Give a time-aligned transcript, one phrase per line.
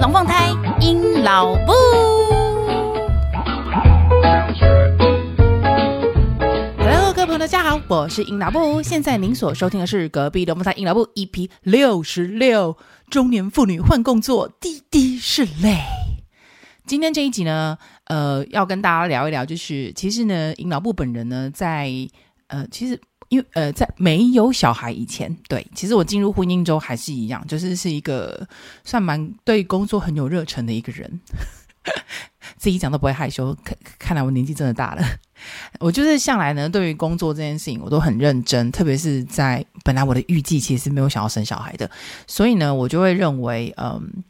[0.00, 0.48] 龙凤胎
[0.80, 1.72] 阴老布。
[7.14, 8.82] 各位朋友，大家好，我是阴老布。
[8.82, 12.78] 现在您所收听的是隔壁龙凤胎阴老布 EP 六十六，
[13.10, 15.82] 中年妇女换工作，滴滴是泪。
[16.86, 21.92] 今天这一集呢，呃，要跟大家聊一聊，就是其实呢，阴老布本人呢，在
[22.46, 22.98] 呃，其实。
[23.30, 28.44] 因为呃，在没有小孩以前，对，其实我进入婚姻中还是一样，就是是一个
[28.82, 31.20] 算蛮对工作很有热忱的一个人，
[32.58, 33.56] 自己讲都不会害羞。
[33.64, 35.04] 看看来我年纪真的大了，
[35.78, 41.88] 我就是向来呢，对于工作这件事情我都很认真，特别是在本来我的预计其实是没有想要生小孩的，
[42.26, 44.24] 所以呢，我就会认为，嗯，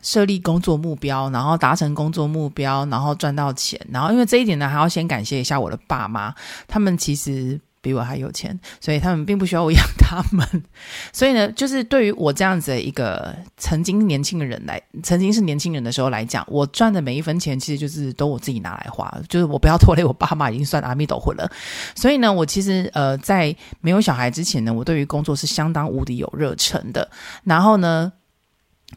[0.00, 6.32] 设立工作目标，然后达成工作目标，然后赚到钱，然后因为这一点呢，还要先感谢一下我的爸妈，
[6.68, 7.60] 他们其实。
[7.84, 10.64] 比我还有钱，所以他们并不需要我养他们。
[11.12, 21.46] 所以呢，就是对于我这样子的一个曾经年轻的人来，曾经是年轻人的时候来讲，我赚的每一分钱，其实就是都我自己拿来花，就是我不要拖累我爸妈，已经算阿弥陀佛了。
[21.94, 27.10] 所以呢，我其实呃，在没有小孩之前呢，我对于工作是相当无敌有热忱的。
[27.44, 28.10] 然后呢，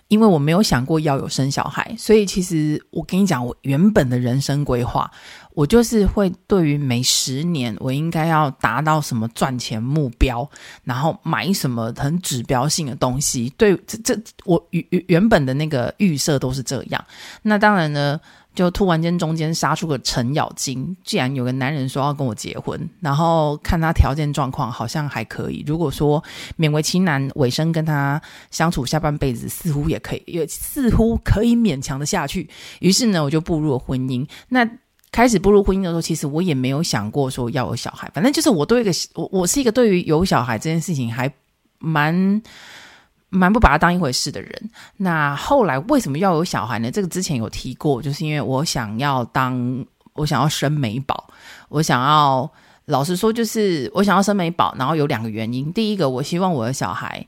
[0.07, 5.09] 因为我没有想过要有生小孩，所以其实我跟你讲，我原本的人生规划。
[5.53, 10.47] 我就是会对于每十年我应该要达到什么赚钱目标，
[10.83, 13.51] 然后买什么很指标性的东西。
[13.57, 17.03] 对，这这我原原本的那个预设都是这样。
[17.41, 18.19] 那当然呢，
[18.57, 25.63] 就突然间中间杀出个程咬金，既然有个男人说要跟我结婚，然后看他条件状况好像还可以。
[25.67, 26.21] 如果说
[26.57, 28.19] 勉为其难，尾声跟他
[28.49, 32.49] 相处下半辈子，似乎也可以，也似乎可以勉强的下去。
[32.79, 34.27] 于是呢，我就步入了婚姻。
[34.49, 34.67] 那
[35.11, 38.09] 开始步入婚姻的时候，其实我也没有想过说要有小孩。
[38.11, 41.31] 反正就是我对一个我，我是一个对于有小孩这件事情还
[41.77, 42.41] 蛮
[43.29, 44.69] 蛮不把它当一回事的人。
[44.97, 46.89] 那后来为什么要有小孩呢？
[46.91, 51.27] 这个之前有提过，就是因为我想要当，我想要生美宝，
[51.69, 52.49] 我想要
[52.85, 54.75] 老实说，就是我想要生美宝。
[54.77, 57.25] 然后有两个原因，第一个，我希望我的小孩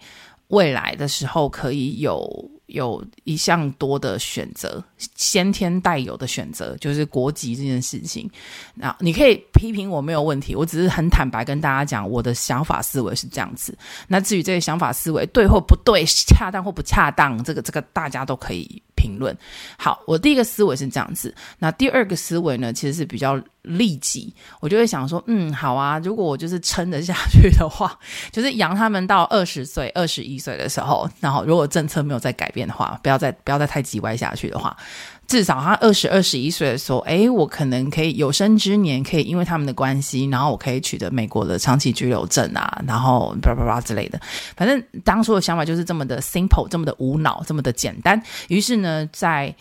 [0.48, 2.52] 未来的时候可以有。
[2.70, 4.84] 有一项多的选择，
[5.16, 8.30] 先天带有的选择，就是国籍这件事情。
[8.74, 13.78] 那你可以批评我没有问题，我只是很坦白跟大家讲，我的想法思维是这样子。
[14.08, 19.34] 那至于这个想法思维对或不对，恰当或不恰当，这个这个大家都可以评论。
[19.78, 21.34] 好，我第一个思维是这样子。
[21.60, 27.98] 那第二个思维呢，其实是比较利己，我就会想说，嗯，好啊，如果我就是撑得下去的话，
[28.32, 34.76] 就是养他们到二十岁、二十一岁的时候，然后如果政策没有再改变的话，不要再不要再太急歪下去的话，
[35.30, 44.20] 至少他二十二十一岁的时候，诶，我可能可以有生之年可以因为他们的关系，然后我可以取得美国的长期居留证啊，然后叭叭叭之类的。
[44.58, 48.20] 反正当初的想法就是这么的 simple，这么的无脑，这么的简单。
[48.48, 49.56] 于是呢，在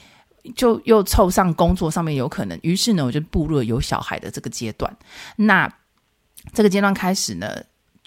[0.57, 4.97] 就又凑上工作上面有可能，于是呢，我就步入了有小孩的这个阶段。
[5.37, 5.71] 那
[6.55, 7.47] 这个阶段开始呢，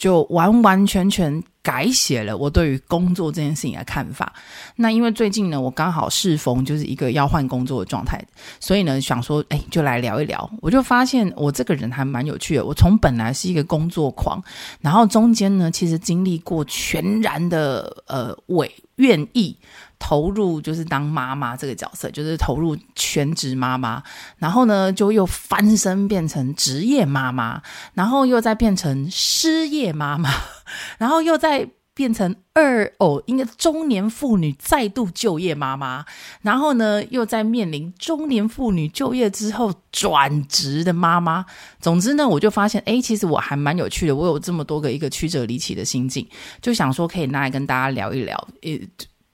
[0.01, 4.33] 就完完全全改写了我对于工作这件事情的看法。
[4.75, 8.19] 那因为最近呢，我刚好适逢就是一个要换工作的状态，
[8.59, 10.49] 所以呢，想说，哎，就来聊一聊。
[10.59, 12.65] 我就发现我这个人还蛮有趣的。
[12.65, 14.43] 我从本来是一个工作狂，
[14.79, 19.55] 然后中间呢，其实经历过全然的呃，委愿意。
[20.01, 24.01] 投入就是当妈妈这个角色，就是投入全职妈妈，
[24.39, 27.61] 然后呢，就又翻身变成职业妈妈，
[27.93, 30.31] 然后又再变成失业妈妈，
[30.97, 36.03] 然后又再变成二哦，应该中年妇女再度就业妈妈，
[36.41, 41.45] 然后呢，又在面临中年妇女就业之后转职的妈妈。
[41.79, 46.27] 总之呢，我就发现，哎，其实我还蛮有趣的，我有这么多个一个曲折离奇的心境，
[46.59, 48.47] 就想说可以拿来跟大家聊一聊，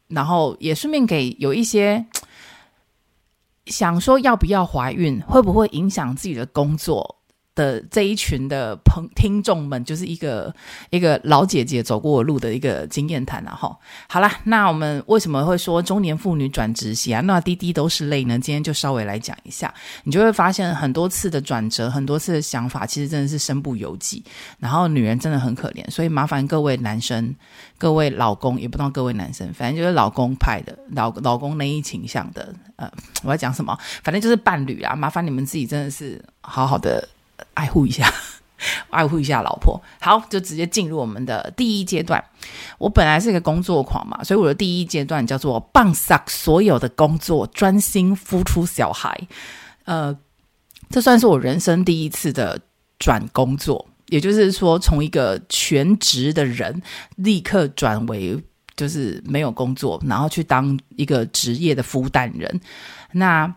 [0.07, 2.06] 然后也顺便给有一些
[3.65, 7.17] 想说要不要怀孕，会不会影响自己的工作
[7.57, 10.54] 的这一群的朋听众们，就是一个
[10.92, 13.75] 一个老姐姐走过路的一个经验谈了哈。
[14.07, 17.19] 好啦，那我们为什么会说中年妇女转职喜啊？
[17.21, 18.38] 那滴滴都是泪呢？
[18.38, 19.74] 今天就稍微来讲一下，
[20.04, 24.24] 你就会发现很多次的转折，很多次的想法，其实真的是身不由己。
[24.60, 27.36] 然后女人真的很可怜，所以麻烦各位男生、
[27.80, 32.88] 各位老公，也不知道各位男生，反正就是老公派的老老公那一倾向的，呃，
[33.24, 33.75] 我要讲什么？
[34.03, 37.07] 反正就是伴侣啊，麻烦你们自己真的是好好的。
[37.54, 38.12] 爱护一下，
[38.89, 39.81] 爱护一下老婆。
[40.00, 42.24] 好，就直接进入我们的第一阶段。
[42.78, 49.28] 我本来是一个工作狂嘛，所以我的第一阶段叫做棒撒所有的工作，专心孵出小孩。
[49.86, 50.16] 呃，
[50.89, 52.60] 这算是我人生第一次的
[53.00, 56.81] 转工作，也就是说，从一个全职的人
[57.16, 58.42] 立刻转为
[58.75, 62.62] 就是没有工作，然后去当一个职业的孵蛋人。
[63.13, 63.51] 那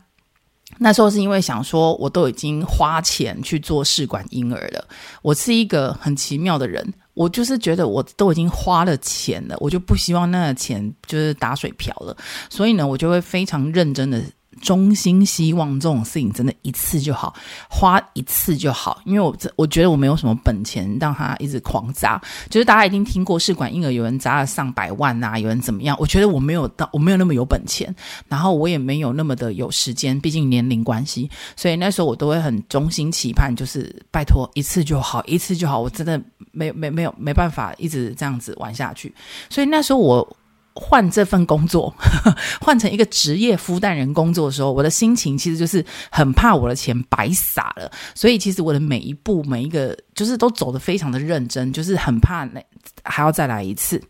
[0.78, 4.84] 那时候是因为想说，我都已经花钱去做试管婴儿了。
[5.22, 12.16] 我是一个很奇妙的人，我就是觉得我都已经花了钱了，我就不希望那个钱就是打水漂了。
[12.48, 14.22] 所以呢，我就会非常认真的。
[14.60, 17.34] 衷心希望这种事情真的一次就好，
[17.68, 25.96] 花一次就好，因为我这我觉得我没有什么本钱让他一直狂砸，就是大家一定听过试管婴儿有人砸了上百万啊，有人怎么样？
[25.98, 27.94] 我觉得我没有到，我没有那么有本钱，
[28.28, 36.20] 然后我也没有那么的有时间，毕竟年龄关系，所以那时候我都会很衷心期盼，就是拜托一次就好，一次就好，我真的
[36.52, 39.14] 没没没有没办法一直这样子玩下去，
[39.48, 40.36] 所以那时候我。
[40.82, 41.94] 换这份工作，
[42.58, 47.92] 换成一个职业孵蛋人工作的时候，我的心情其实就是很怕我的钱白撒了。
[48.14, 52.60] 所以其实我的每一步、每一个，就是都走得非常的认真，就是很怕那
[53.04, 54.00] 还要再来一次。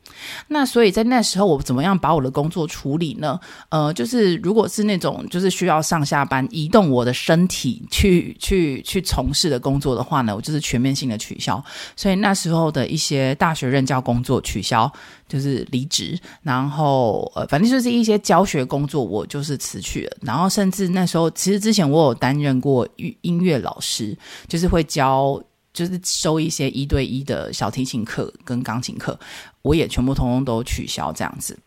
[0.49, 3.39] 那所以在那时候，我怎么样把我的工作处理呢？
[3.69, 11.63] 呃，就是如果是那种就是需要上下班、移动我的身体去去去从事的工作的话呢，我就是全面性的取消。
[11.97, 14.91] 所以那时候的一些大学任教工作取消。
[15.31, 20.17] 就是离职，然后呃，反正就是一些教学工作，我就是辞去了。
[20.23, 24.19] 然后甚至那时候，其实之前我有担任过音乐老师，
[24.49, 25.41] 就是会教，
[25.73, 29.19] 就是收一些一对一的小提琴课跟钢琴课，
[29.63, 31.59] 我也全部通通都取消这样子。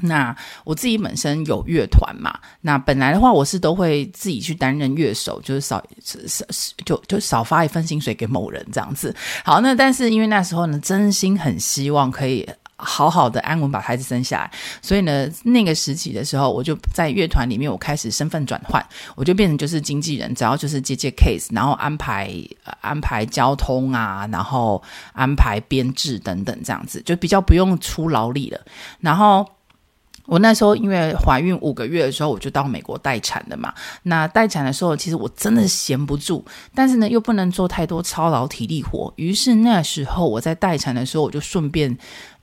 [0.00, 6.46] 那我自己本身有乐团嘛，那本来的话我是都会自己去担任乐手，就是少少
[6.84, 9.14] 就就少发一份薪水给某人这样子。
[9.44, 12.48] 好，那但是因为那时候呢，真心很希望可以。
[12.80, 18.84] 好好的安稳把孩子生下来，所以呢，那个时期的时候，我就在乐团里面，我开始身份转换，
[19.16, 22.32] 我就变成就是经纪人，只要就是接接 case，然后安排、
[22.80, 24.80] 安排交通啊，然后
[25.12, 28.60] 安排编制等等这样子，就比较不用出劳力了。
[29.00, 29.44] 然后
[30.26, 33.74] 我那时候因为怀孕五个月的时候，我就到美国待产的嘛。
[34.04, 36.44] 那待产的时候，其实我真的闲不住，
[36.76, 41.98] 但是呢，又不能做太多操劳体力活，于是那时候我在待产的时候，我就顺便。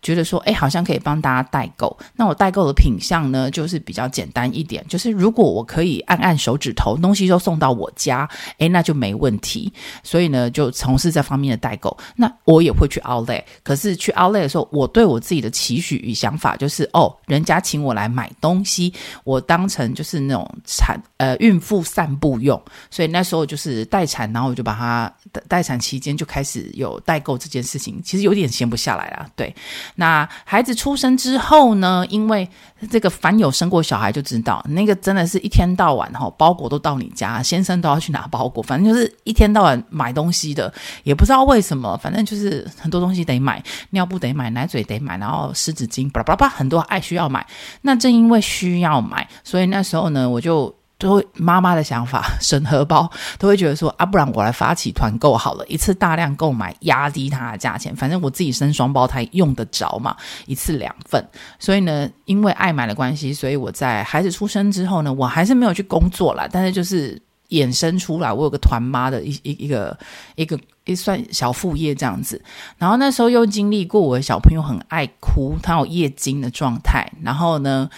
[0.06, 1.98] 觉得说，哎，好像可以帮大家代购。
[2.16, 4.86] 那我代购的品相呢，就是比较简单一点。
[4.88, 8.30] 就是如果我可以按按手指头，东西就送到我家，
[8.60, 9.74] 哎，那就没问题。
[10.04, 11.98] 所以呢，就从事这方面的代购。
[12.16, 18.94] 那我也会去 Outlet，可是去 Outlet 的时候，我对我自己的期许与想法就是，哦，人家请我来买东西，
[19.24, 22.62] 我当成就是那种产呃孕妇散步用。
[22.92, 25.12] 所以那时候就是待产，然后我就把它
[25.48, 29.54] 待产期间就开始有代购这件事情，其实有点闲不下来啦，对。
[29.96, 32.06] 那孩子出生之后呢？
[32.10, 32.48] 因为
[32.90, 40.72] 这个凡有生过小孩就知道，那个真的是一天到晚哈，包裹都到你家，先生都要去拿包裹，反正就是一天到晚买东西的，
[41.04, 47.46] 也不知道为什么，反正就是很多东西得买，尿布得买，奶嘴得买，然后湿纸巾，巴拉巴拉巴拉，很多爱需要买。
[47.82, 50.74] 那正因为需要买，所以那时候呢，我就。
[50.98, 60.16] 都会妈妈的想法， 省荷包，都会觉得说啊，不然我来发起团购好了，一次大量购买，压低它的价钱，反正我自己生双胞胎用得着嘛，
[60.46, 61.28] 一次两份。
[61.60, 69.98] 所以呢，因为爱买的关系，所以我在孩子出生之后呢，我还是没有去工作啦，但是就是衍生出来，我有个团妈的一一一个
[70.36, 72.42] 一个一算小副业这样子。
[72.78, 77.90] 然后那时候又经历过我的小朋友很爱哭，他有夜惊的状态，然后呢。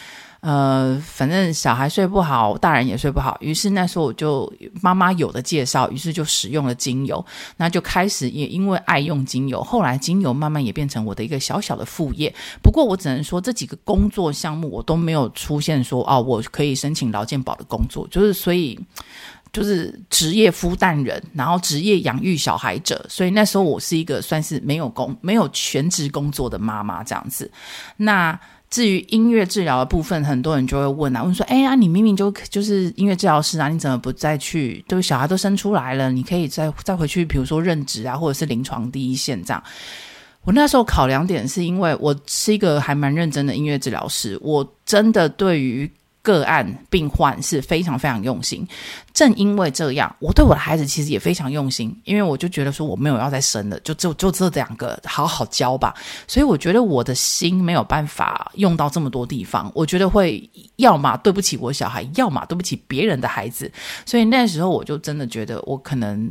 [0.48, 3.36] 呃，反正小孩睡不好，大人也睡不好。
[3.42, 4.50] 于是那时候我就
[4.82, 7.25] 妈妈有的介绍，于是就使用了精油，
[7.58, 12.34] 那就开始也因为爱用精油，后来精油慢慢也变成我的一个小小的副业。
[12.63, 18.80] 不过我只能说这几个工作项目我都没有出现说哦，我可以申请劳健保的工作，就是所以
[19.51, 27.51] 就是职业孵蛋人，然后职业养育小孩者，所以那时候我是一个算是没有工没有全职工作的妈妈这样子。
[27.98, 28.39] 那。
[28.70, 34.84] 至于音乐治疗的部分，很多人就会问啊，问说：“哎呀，你明明就就是音乐治疗师啊，你怎么不再去？
[34.88, 39.64] 都小孩都生出来了，你可以再再回去，比如说任职啊，或者是临床第一线这样。”
[40.44, 45.90] 我那时候考量点是因为我是一个还蛮认真的音乐治疗师，我真的对于。
[46.27, 48.67] 个案病患是非常非常用心，
[49.13, 55.96] 正因为这样，我对我的孩子其实也非常用心，因为我就觉得说我没有要再生了，就就就这两个好好教吧，
[56.27, 63.72] 所以我觉得我的心没有办法用到这么多地方，我觉得会要么对不起我小孩，要么对不起别人的孩子，
[64.05, 66.29] 所以那时候我就真的觉得我可能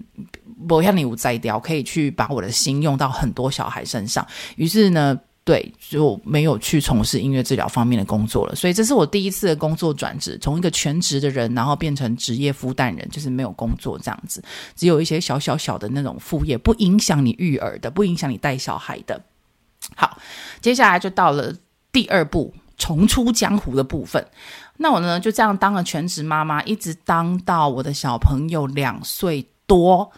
[0.68, 4.26] 不像你，我摘掉可以去把我的心用到很多小孩身上，
[4.56, 5.18] 于是呢。
[5.46, 14.42] 对，就没有去从事音乐治疗方面的工作了，所以这是我第一次的工作转职，从一个全职的人，然后变成职业孵蛋人，就是没有工作这样子，
[14.74, 19.22] 只有一些小小小的那种副业，不影响你育儿的，不影响你带小孩的。
[19.94, 20.18] 好，
[20.60, 21.54] 接下来就到了。
[21.92, 24.22] 第二步重出江湖的部分。
[24.76, 30.12] 那我呢就这样当了全职妈妈，一直当到我的小朋友两岁多。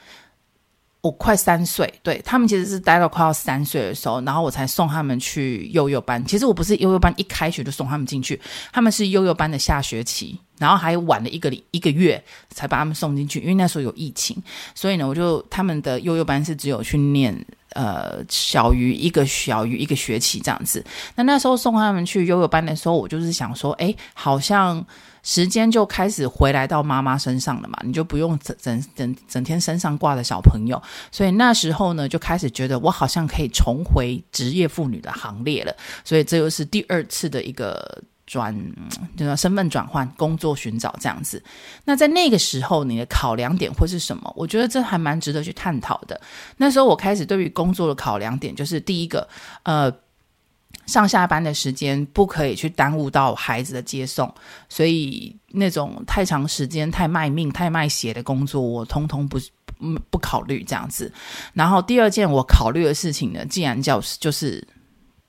[1.01, 6.23] 我快三岁，对，他们其实是待到快要三岁的时候，然后我才送他们去幼幼班。
[6.27, 8.41] 其实我不是幼幼班一开学就送他们进去，
[8.73, 14.37] 他们是幼幼班的下学期，然后还晚了一个一个月才把他们送进去，因为那时候有疫情，
[14.75, 17.33] 所以呢，我就他们的幼幼班是只有去念
[17.75, 20.85] 呃小于一个小于一个学期这样子。
[21.15, 24.85] 那那时候送他们去幼幼班的时候，我就是想说，哎，好像。
[25.29, 30.83] 时间就开始回来到妈妈身上了嘛，你就不用整整整整天身上挂着小朋友，
[31.13, 38.57] 所以那时候呢，就开始觉得我好像可以重回职业妇女的行列了，所以这又是第二次的一个转，
[39.19, 41.43] 就叫身份转换、工作寻找这样子。
[41.85, 44.33] 那在那个时候，你的考量点会是什么？
[44.35, 46.19] 我觉得这还蛮值得去探讨的。
[46.57, 49.29] 那时候我开始对于工作的考量点，就是第一个，
[49.65, 49.93] 呃。
[50.89, 54.35] 上下班的时间不可以去耽误到孩子的接送，
[54.69, 59.39] 所以那种太长时间、太卖命、太卖血的工作，我通通不
[60.11, 61.13] 不考虑这样子。
[61.53, 64.67] 然后第二件我考虑的事情呢，既然叫就是。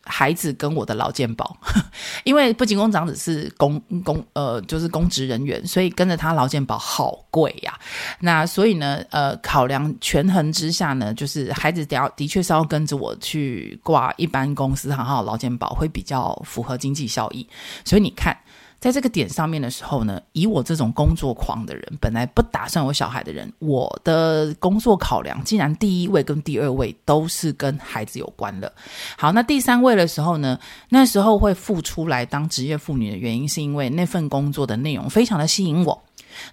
[0.10, 1.56] 孩子跟我的劳健保，
[2.26, 7.80] 因为不仅工长子是公公呃，就是公职人员，所以跟着他劳健保好贵呀。
[8.20, 17.48] 那所以呢，呃，考量权衡之下呢，就是孩子要的确是要跟着我去挂一般公司行号劳健保，会比较符合经济效益。
[17.86, 18.36] 所以你看。
[18.80, 28.72] 在这个点上面的时候呢，以我这种工作狂的人，本来不打算有小孩的人，我的工作考量，竟然第一位跟第二位都是跟孩子有关了。
[29.18, 30.58] 好，那第三位的时候呢，
[30.90, 36.02] 那时候会复出来当职业妇女的原因，是因为那份工作的内容非常的吸引我。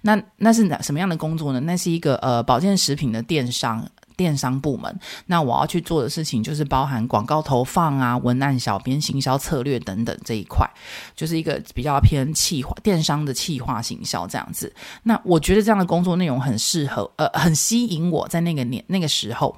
[0.01, 1.61] 那那是什么样的工作呢？
[1.61, 3.87] 那是一个呃保健食品的电商。
[4.17, 10.67] 电商部门，那我要去做的事情就是包含广告投放啊、文案、小编、行销策略等等这一块，
[11.15, 14.73] 就是一个比较偏企划电商的企划行销这样子。
[15.03, 19.55] 那我觉得这样的工作内容很适合，呃，很吸引我在那个年那个时候。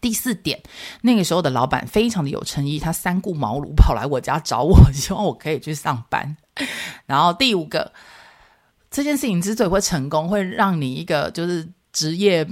[0.00, 0.58] 第四点，
[1.02, 6.36] 那个时候的老板非常的有诚意，他三顾茅庐跑来我家找我， 希望我可以去上班。
[7.06, 7.92] 然后第五个，
[8.90, 12.46] 这件事情之所以会成功，会让你一个就是职业。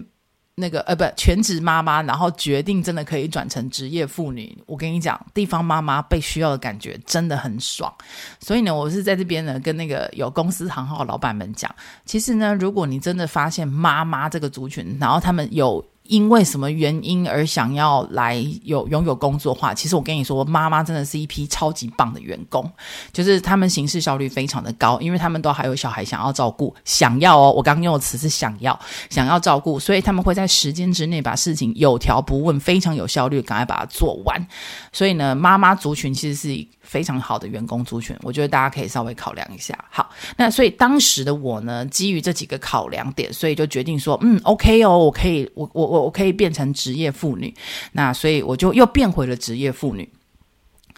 [0.59, 4.57] 那个呃不全职妈妈，然后决定真的可以转成职业妇女。
[4.67, 7.93] 我跟你讲，地方妈妈被需要的感觉真的很爽。
[8.41, 11.73] 所以呢，我是在这边呢跟那个有公司行号老板们讲，
[12.05, 15.85] 其实呢，如果你真的发现妈妈这个族群，然后他们有。
[16.09, 22.69] 因为什么原因而想要来有拥有工作的话，其实我跟你说，妈妈真的是一批超级棒的员工，
[23.13, 28.79] 就是他们行事效率非常的高，因为他们都还有小孩想要照顾，想要哦，我刚刚用的词是想要，
[29.11, 34.47] 想要照顾，所以他们会在时间之内把事情有条不紊、非常有效率，赶快把它做完。
[34.93, 39.79] 所以呢，妈妈族群其实是非常好的员工族群，我觉得大家可以稍微考量一下。
[39.91, 47.55] 好，那所以当时的我呢，基于这几个考量点，所以就决定说，嗯，OK 哦，我可以，我我我我可以变成职业妇女。
[47.93, 50.11] 那所以我就又变回了职业妇女。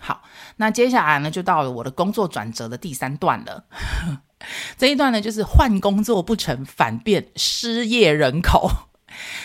[0.00, 0.22] 好，
[0.56, 3.64] 那接下来呢，就到了我的工作转折的第三段了。
[4.78, 8.70] 这一段呢，就是换工作不成，反变失业人口。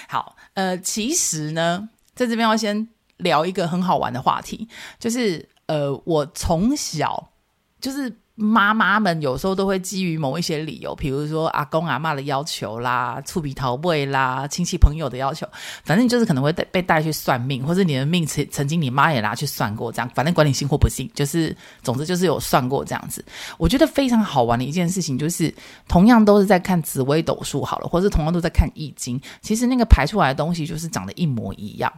[0.07, 2.87] 好，呃，其实呢，在这边要先
[3.17, 5.49] 聊一个很好玩的话题，就是。
[5.67, 7.31] 呃，我从小
[7.79, 15.47] 就是妈妈们有时候都会基于某一些理由，比如说阿公阿嬷的要求啦、厝边头尾啦、亲戚朋友的要求，
[15.85, 23.23] 反正就是可能会被带去算命，或者你的命曾曾经你妈也拿去算过，这样反正管你信或不信，就是总之就是有算过这样子。
[23.57, 25.53] 我觉得非常好玩的一件事情就是，
[25.87, 31.91] 同样都是在看紫微斗数好了，或者同样都在看易经，其实那个排出来的东西就是长得一模一样。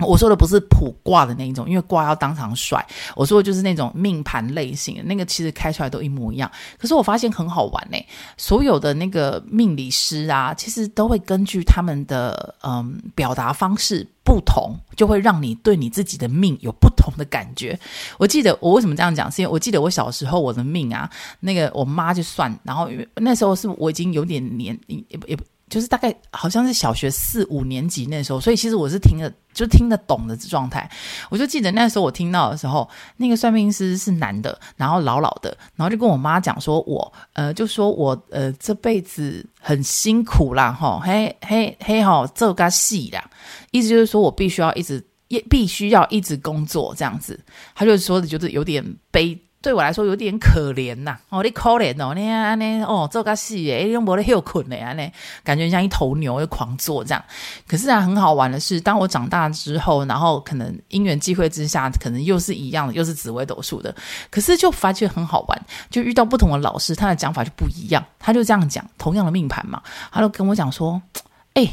[0.00, 2.86] 我说的不是普卦的那一种，因为卦要当场甩。
[3.14, 6.50] 我说的就是那种命盘类型，那个其实开出来都一模一样。
[6.78, 7.96] 可是我发现很好玩呢，
[8.36, 17.78] 所有的那个命理师啊，其实都会根据他们的嗯表达方式不同，就会让你对你自己的命有不同的感觉。
[18.18, 21.10] 我记得我为什么这样讲，是因为我记得我小时候我的命啊，
[21.40, 25.42] 那个我妈就算，然后那时候是我已经有点年也不也不。
[25.68, 30.88] 就是大概好像是小学四五年级那时候，所以其实我是听得就听得懂的状态。
[31.28, 43.28] 我就记得那时候我听到的时候，那个算命师是男的，然后老老的，然后就跟我妈讲说我，呃就说我呃这辈子很辛苦啦，吼 嘿嘿嘿吼这个戏啦，
[43.72, 47.38] 意思就是说我必须要一直也必须要一直工作这样子。
[47.74, 49.36] 他就说的就是有点悲。
[49.66, 51.20] 对我来说有点可怜呐、啊。
[51.30, 55.10] 哦，你可怜哦，你安尼哦，做个事诶，你用无咧休困的安尼，
[55.42, 57.24] 感觉像一头牛又狂做这样。
[57.66, 63.92] 可是啊，很好玩的是，当我长大之后，然后可能因缘际会之下，可能又是一样的，又是紫微斗数的。
[64.30, 68.04] 可是就发觉很好玩，就遇到不同的老师，他的讲法就不一样。
[68.20, 69.82] 他就这样讲，同样的命盘嘛，
[70.12, 71.02] 他就跟我讲说，
[71.54, 71.68] 哎，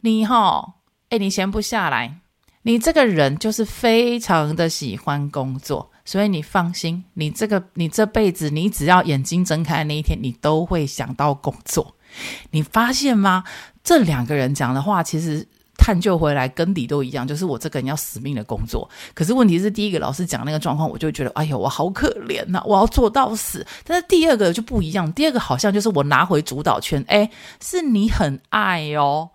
[0.00, 0.74] 你哈，
[1.10, 2.16] 哎，你闲不下来。
[2.64, 11.94] 你这个人就是非常的喜欢工作，所以你放心，你这个你这辈子，你只要眼睛睁开那一天，你都会想到工作。
[12.50, 13.44] 你发现吗？
[13.82, 18.86] 这两个人讲的话，其实探究回来根底都一样，就是我这个人要死命的工作。
[19.14, 23.66] 可是问题是，第一个老师讲那个状况，我就觉得，哎呦，我好可怜呐，我要做到死。
[23.82, 27.30] 但是第二个就不一样，第二个好像就是我拿回主导权，哎，
[27.62, 29.30] 是你很爱哦。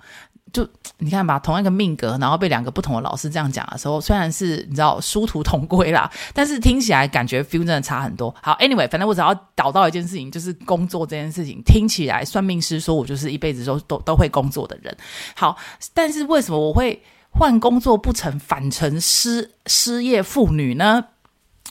[0.57, 8.33] 就 你看吧，同一个命格，然后被两个不同的老师这样讲的时候，虽然是你知道殊途同归啦，但是听起来感觉 feel 真的差很多。
[8.41, 14.97] 好，anyway，反正我只要导到一件事情，就是工作这件事情，听起来算命师说我就是一辈子都都都会工作的人。
[15.35, 15.55] 好，
[15.93, 16.99] 但是为什么我会
[17.29, 21.05] 换工作不成，反成失失业妇女呢？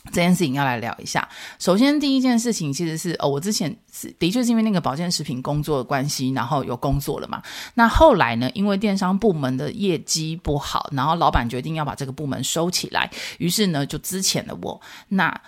[0.07, 1.27] 这件事情要来聊一下。
[1.59, 7.41] 首先，第一件事情其实是哦，我之前是的确是因为那个保健食品工作的关系，然后有工作了嘛。
[7.73, 14.79] 那后来呢，因为电商部门的业绩不好，然后老板决定要把这个部门收起来，于是呢就资遣了我。
[15.09, 15.41] 那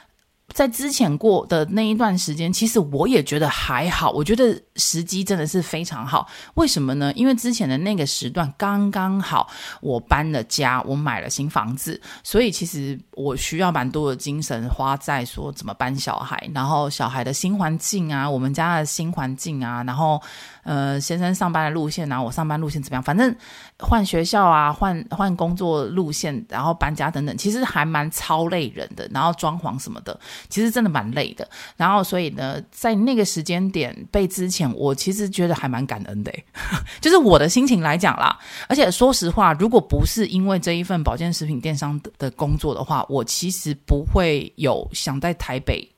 [0.53, 6.27] 在之前过的那一段时间，其实我也觉得还好，我觉得时机真的是非常好。
[6.56, 7.12] 为什么呢？
[7.15, 9.50] 因为之前的那个时段刚刚好，
[9.82, 20.22] 我搬了家，我买了新房子，所以其实我需要蛮多的精神花在说怎么搬小孩，然后小孩的新环境啊，我们家的新环境啊，然后。
[20.63, 23.01] 呃，先生上班的路线，然后我上班路线怎么样？
[23.01, 23.36] 反正
[23.79, 29.10] 换学校啊，换换工作路线，然后搬家等等，其实还蛮超累人的。
[29.12, 31.47] 然后装潢什么的，其实真的蛮累的。
[31.75, 36.32] 然后所以呢，在那个时间点被之前，我其实觉得还蛮感恩的，
[37.02, 38.38] 就是我的心情来讲啦。
[38.67, 45.89] 而且说实话，如果不是因为这一份保健食品电商的工作的话，我其实不会有想在台北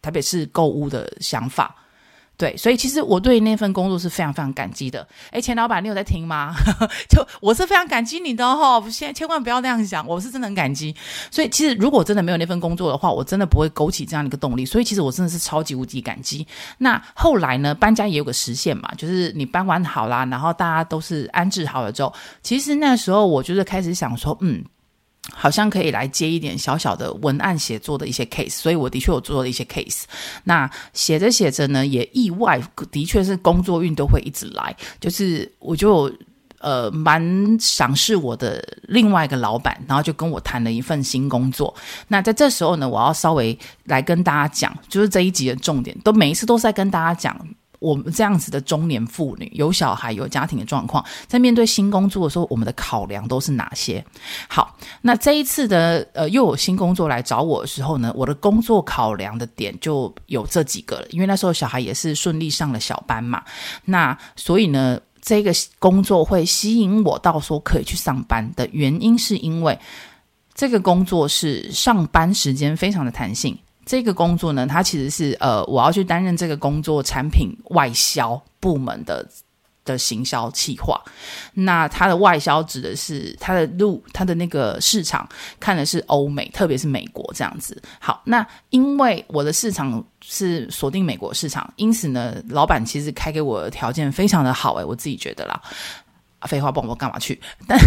[0.00, 1.76] 台北市购物的想法。
[2.42, 5.06] 对，所以其实我对那份工作是非常非常感激的。
[5.30, 6.52] 诶，钱老板，你有在听吗？
[7.08, 10.92] 就我是非常感激你的哈、哦，现在千万不要那样想，我是真的很感激。
[11.30, 14.66] 所以其实如果真的没有那份工作的话，我真的不会勾起这样的一个动力。
[14.66, 16.44] 所以其实我真的是超级无敌感激。
[16.78, 24.64] 那后来呢，搬家也有个时限嘛，就是你搬完好啦，然后大家都是安置好了之后，其实那时候我就是开始想说，嗯。
[25.30, 30.02] 好像可以来接一点小小的文案写作的一些 case，所以我的确有做了一些 case。
[30.44, 36.12] 那写着写着呢，也意外的确是工作运都会一直来，就是我就
[36.58, 41.72] 呃蛮赏识我的另外一个老板，然后就跟我谈了一份新工作。
[42.08, 47.36] 那在这时候呢，我要稍微来跟大家讲，就是这一集的重点，都每一次都在跟大家讲。
[47.82, 54.02] 我们这样子的中年妇女，有小孩、有家庭的状况，在面对新工作的时候，我们的考量都是哪些？
[54.48, 61.06] 好，那这一次的呃，又有新工作来找我的时候呢，我的工作考量的点就有这几个了。
[61.10, 63.42] 因为那时候小孩也是顺利上了小班嘛，
[63.84, 69.76] 那所以呢，这个工作会吸引我到说可以去上班的原因，是因为
[70.54, 73.58] 这个工作是上班时间非常的弹性。
[73.84, 79.26] 这个工作呢，它其实是呃，我要去担任这个工作产品外销部门的
[79.84, 81.00] 的行销企划。
[81.54, 87.80] 那它的外销指的是它的路，它的那个市场看的是欧美，特别是美国这样子。
[87.98, 95.60] 好，那因为我的市场是锁定美国市场，因此呢，老板其实开给我的条件非常的好，诶，我自己觉得啦。
[96.46, 97.40] 废话，不我干嘛去？
[97.66, 97.78] 但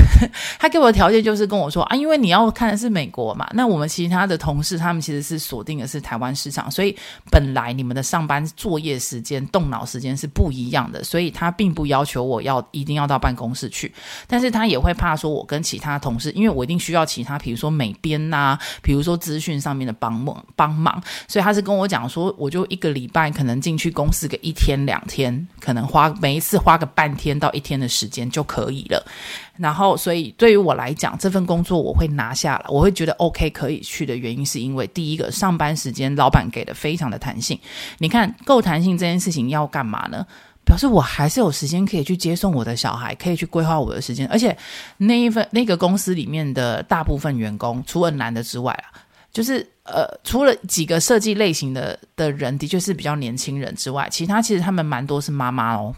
[0.57, 6.95] 他给我的条件就是跟我说啊，因为你要看的是美国嘛，那我们其他的同事他们其实是锁定的是台湾市场，所以
[7.29, 13.93] 本来你们的上班作业时间、动脑时间是不一样的，所以他并不要求我要一定要到办公室去，
[14.25, 28.44] 但是他也会怕说我跟其他同事，因为我一定需要其他，比如说美编呐、比如说资讯上面的帮忙帮忙，所以他是跟我讲说，我就一个礼拜可能进去公司个一天两天，可能花每一次花个半天到一天的时间就。
[28.45, 29.05] 可以了，
[29.57, 37.59] 然后所以对于我来讲，这份工作我会拿下来，我会觉得 OK 可以去的原因，是因为第一个上班时间老板给的非常的弹性。
[37.97, 40.25] 你看够弹性这件事情要干嘛呢？
[40.65, 44.27] 表示我还是有时间可以去接送我的小孩，可以去规划我的时间。
[44.29, 44.57] 而且
[44.97, 48.89] 那一份那个公司里面的大部分员工，除了男的之外啊，
[49.31, 55.95] 就是呃，除了几个设计类型的的人，的确是比较年轻人之外，其他其实他们蛮多是妈妈哦。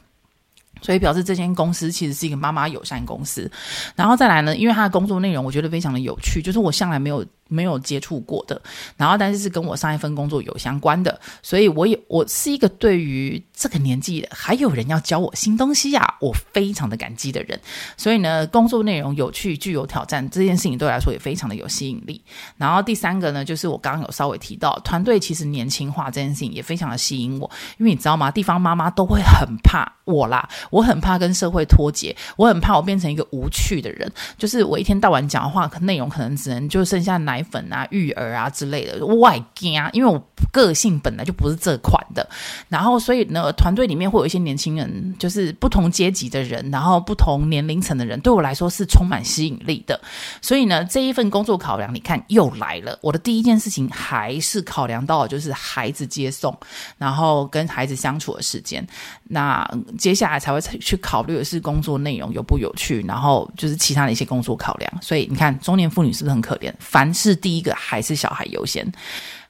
[0.82, 3.50] 所以表示这间公司其实是一个妈妈友善公司，
[3.96, 8.62] 然后再来呢，因为他的工作内容我觉得非常的有趣，就是我向来没有没有接触过的，
[8.96, 17.60] 然后但是是跟我上一份工作有相关的，所以我也我是一个对于这个年纪还有人要教我新东西呀、啊，我非常的感激的人。
[17.96, 22.22] 所以呢，工作内容有趣、具有挑战，这件事情对我来说也非常的有吸引力。
[22.58, 28.30] 然后第三个呢，就是我刚刚有稍微提到，团队其实年轻化这件事情也非常的吸引我，因为你知道吗？
[28.30, 37.37] 地方妈妈都会很怕我啦，我很怕跟社会脱节，我很怕我变成一个无趣的人，就是我一天到晚讲的话内容可能只能就剩下奶。
[37.38, 40.19] 奶粉啊、育儿啊之类的，外加，因为我
[40.52, 42.28] 个性本来就不是这款的。
[42.67, 50.00] 然后，所以呢，团队里面会有一些年轻人，就是不同阶级的人，然后不同年龄层的人，对我来说是充满吸引力的。
[50.41, 52.97] 所以呢，这一份工作考量，你看又来了。
[53.02, 56.58] 我的第一件事情还是考量到就是孩子接送，
[56.97, 58.86] 然后跟孩子相处的时间。
[59.23, 64.91] 那接下来才会去考虑的是工作内容有不有趣，然后就是其他的一些工作考量。
[65.02, 66.73] 所以你看，中年妇女是不是很可怜？
[66.80, 68.90] 凡是第一个还是小孩优先。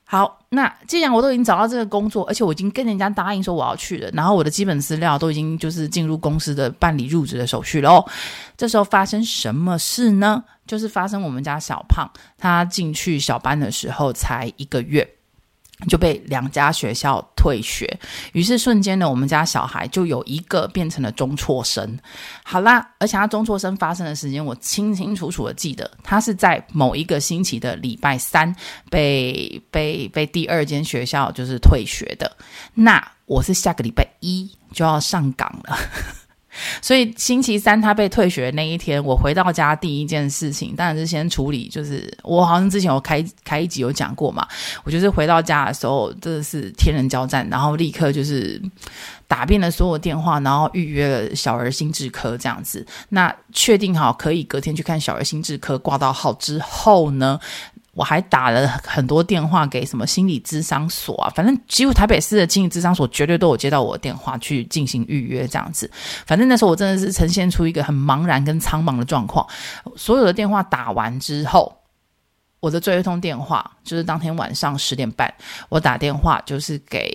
[0.09, 8.05] 好，那既然我都已经找到这个工作，而且我已经跟人家答应说我要去了，然后我的基本资料都已经就是进入公司的办理入职的手续喽。
[8.55, 10.43] 这时候发生什么事呢？
[10.65, 15.16] 就是发生我们家小胖他进去小班的时候才一个月。
[15.87, 17.87] 就被两家学校退学，
[18.33, 21.97] 于是瞬间呢，我们家小孩就有一个变成了中辍生。
[22.43, 28.53] 好啦，而且他中辍生发生的时间，我清清楚楚的记得，他是在某一个星期的礼拜三
[28.89, 32.35] 被被被第二间学校就是退学的。
[32.73, 35.77] 那我是下个礼拜一就要上岗了。
[36.81, 44.47] 所以星期三他被退学那一天，我回到家第一件事情当然是先处理，就是我好像之前有开开一集有讲过嘛，
[44.83, 48.61] 我就是回到家的时候真的是天人交战，然后立刻就是
[49.27, 52.85] 打遍了所有电话，然后预约了小儿心智科这样子。
[53.09, 57.39] 那确定好可以隔天去看小儿心智科挂到号之后呢，
[57.97, 65.89] 我还打了很多电话给什么心理咨商所啊，反正几乎台北市的心理咨商所绝对都有接到我的电话去进行预约这样子。
[66.27, 69.43] 反正那时候我真的是呈现出一个很茫然跟苍茫的状况。
[69.95, 71.75] 所有的电话打完之后，
[72.59, 75.33] 我的最后一通电话就是当天晚上十点半，
[75.67, 77.11] 我打电话就是给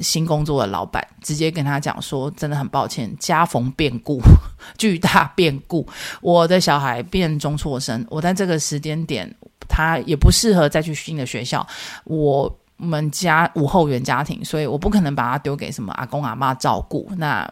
[0.00, 4.20] 新工作的老板，直接跟他讲说，真的很抱歉，家逢变故，
[4.76, 5.88] 巨大变故，
[6.20, 9.34] 我的小孩变中辍生，我在这个时间点。
[9.68, 11.66] 他也不适合再去新的学校，
[12.04, 17.10] 我们家无后援家庭，所以我不可能把他丢给什么阿公阿妈照顾。
[17.16, 17.48] 那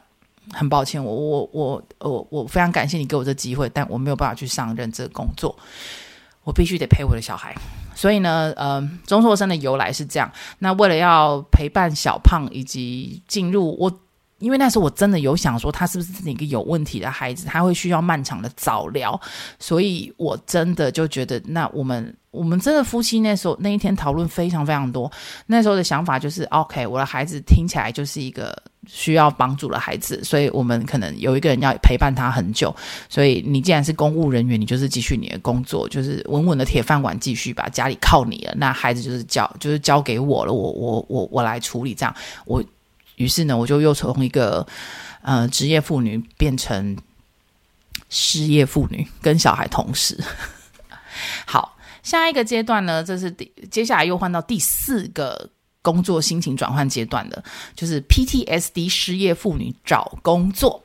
[0.52, 5.56] 很抱歉，我我我我我非常感谢你给我这机会，但我没有办法去上任这个工作，
[6.44, 7.54] 我必须得陪我的小孩。
[7.94, 10.30] 所以呢，呃，中硕生的由来是这样。
[10.58, 14.00] 那为了要陪伴小胖以及进入我。
[14.38, 19.18] 因为那时候我真的有想说，他是不是一个有问题的孩子，他会需要漫长的早疗，
[19.58, 25.10] 所以我真的就觉得，那我们我们真的夫妻那时候那一天讨论非常非常多。
[25.46, 32.74] 那时候的想法就是，OK，我的孩子听起来就是一个需要帮助的孩子，所以我们可能有一个人要陪伴他很久。
[33.08, 38.54] 所以你既然是公务人员，你就是继续你的工作，就是稳稳的铁饭碗继续吧，家里靠你了。
[38.56, 42.62] 那孩子就是交就是交给我了，我我我我来处理这样我。
[43.16, 44.66] 于是呢，我就又从一个
[45.22, 46.96] 呃职业妇女变成
[48.10, 50.22] 失业妇女，跟小孩同时。
[51.46, 55.48] 好，下一个阶段呢，这是第接下来又换到第四个
[55.80, 57.42] 工作心情转换阶段的，
[57.76, 60.82] 就是 PTSD 失业妇女找工作。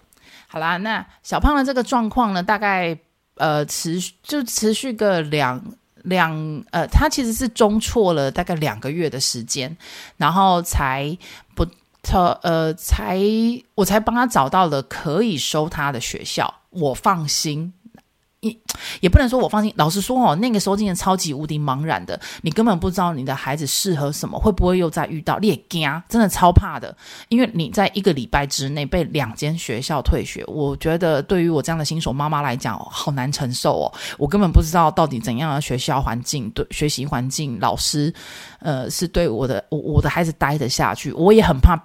[0.48, 2.98] 好啦，那小胖的这个状况呢，大概
[3.36, 5.63] 呃持续就持续个两
[6.04, 9.76] 两呃，他其实是中错了大概两个月的时间，
[10.18, 11.18] 然后才
[11.56, 11.65] 不。
[12.01, 13.19] 他呃，才
[13.75, 17.73] 我才帮他找到了可以收他的学校，我放心。
[18.41, 18.58] 也
[19.02, 26.95] 也不能说我放心，老实说哦，那个时候真的超级无敌茫然的，你根本不知道你的孩子适合什么，会不会又再遇到，你也惊，真的超怕的。
[27.28, 33.93] 因为你在一个礼拜之内被两间学校退学，我觉得对于我这样的新手妈妈来讲，好难承受哦。
[34.17, 38.13] 我根本不知道到底怎样的学校环境，对学习环境，老师，
[38.60, 41.78] 呃，是对我的我我的孩子待得下去，我也很怕。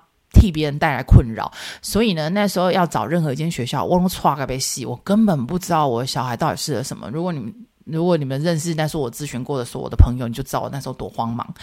[0.44, 7.08] 替别人带来困扰，所以呢，那时候要找任何一间学校，我都错个被戏，我根本不知道我小孩到底适合什么。
[7.10, 7.54] 如果你们
[7.86, 11.54] 如果你们认识那时候我咨询过的所有的朋友，你就知道我那时候多慌忙。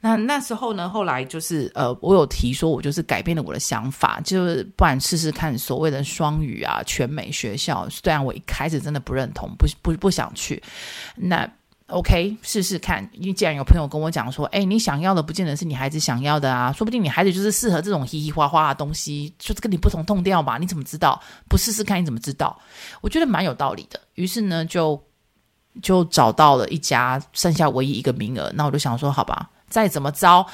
[0.00, 7.88] 那那时候呢，后来就是呃，我有提说，我就是改变了我的想法，就是不然试试看所谓的双语啊、全美学校。
[7.88, 10.62] 虽然我一开始真的不认同，不不不想去，
[11.16, 11.48] 那。
[11.88, 13.08] OK，试试看。
[13.12, 20.56] 因为既然有朋友跟我讲说，哎，你想要的不见得是你孩子想要的啊，说不定你孩子就是适合这种嘻嘻哈哈的东西，就是跟你不同痛调吧？
[20.56, 21.20] 你怎么知道？
[21.48, 22.58] 不试试看你怎么知道？
[23.02, 24.00] 我觉得蛮有道理的。
[24.14, 24.98] 于是呢，就
[25.82, 30.46] 就找到了一家剩下唯一一个名额，那我就想说，好吧，再怎么着，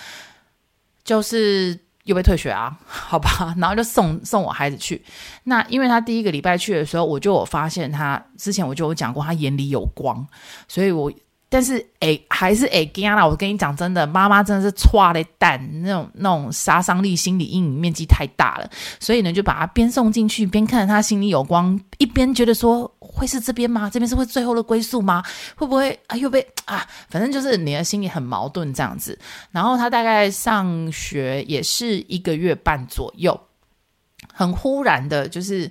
[1.05, 1.79] 就是
[2.11, 5.03] 又被退学啊， 好吧，然后就送送我孩子去。
[5.44, 10.27] 那因为他第一个礼拜去的时候，我就有发现他之前我就有讲过，他眼里有光，
[10.68, 11.11] 所以我。
[11.53, 13.27] 但是诶，还是诶，惊啦！
[13.27, 18.70] 我跟你讲，真的，妈妈真的是剉咧蛋，那种那种杀伤力、心理阴影面积太大了，
[19.01, 23.90] 所以呢，就把他边送进去，边看着他心里有光，一边觉得说，会是这边吗？
[23.90, 25.23] 这边是会最后的归宿吗？
[25.57, 26.16] 会不会啊？
[26.16, 26.87] 又被啊？
[27.09, 29.18] 反正就是你的心里很矛盾这样子。
[29.51, 33.38] 然后他大概上学也是一个月半左右，
[34.33, 35.70] 很忽然的，就是。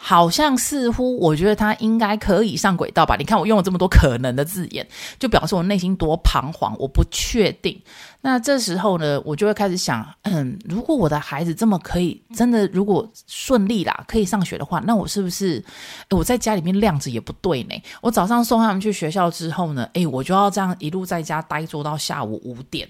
[0.00, 3.16] 好像似乎，我觉得他应该可以上轨道吧？
[3.16, 4.86] 你看我用了这么多可能的字眼，
[5.18, 7.78] 就表示我内心多彷徨，我不确定。
[8.20, 15.62] 那这时候呢，我就会开始想，嗯，如果我的孩子这么可以，真的如果顺利啦，可以上学的话，那我是不是，
[16.10, 17.74] 我在家里面晾着也不对呢？
[18.00, 22.88] 我早上送他们去学校之后呢，诶，我就要这样一路在家呆坐到下午五点。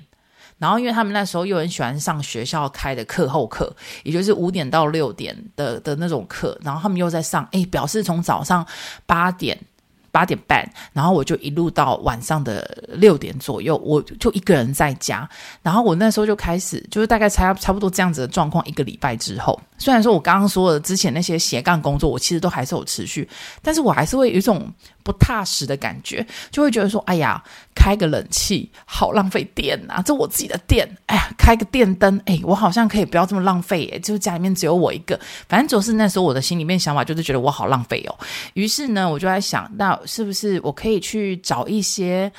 [0.59, 8.67] 然后，因为他们那时候又很喜欢上学校开的课后课，也就是五点到六点的的那种课，然后他们又在上，诶，表示从早上
[9.07, 9.59] 八点。
[10.11, 15.29] 八点半，然后我就一路到晚上的六点左右，我就一个人在家。
[15.63, 18.65] 然后我那时候就开始，就是大概差差不多这样子的状况。
[18.67, 23.29] 一个礼拜之后，虽然说我刚刚说的之前那些斜杠工作，我其实都还是有持续，
[23.63, 24.67] 但是我还是会有一种
[25.09, 27.43] 不踏实的感觉，就会觉得说，哎呀，
[27.75, 35.19] 开个冷气好浪费电呐，这我自己的电，哎呀，开个电灯，哎，我好像可以不要这么浪费，哎，就是家里面只有我一个，
[35.49, 38.15] 反正就是那时候我的心里面想法就是觉得我好浪费哦。
[38.53, 39.99] 于是呢，我就在想，那。
[40.05, 42.31] 是不是我可以去找一些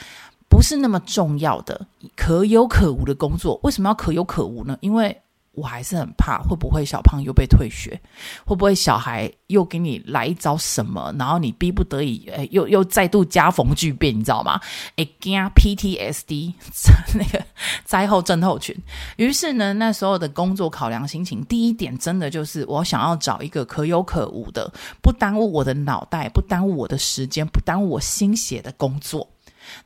[0.49, 1.79] 不是那么重要的、
[2.15, 3.59] 可有可无的工作？
[3.63, 4.77] 为什么要可有可无呢？
[4.81, 5.15] 因为
[5.51, 7.99] 我还是很怕会不会小胖又被退学，
[8.45, 14.59] 会不会小孩又给你来一招什么，然后你逼不得已，诶又又再度加逢巨变，你知道吗？
[14.95, 16.53] 诶惊 PTSD
[17.15, 17.43] 那个
[17.83, 18.73] 灾后症候群。
[19.17, 29.29] 于是呢，那时候的工作考量心情，第一点真的就是我想要找一个可有可无的，不耽误我的脑袋，不耽误我的时间，不耽误我心血的工作。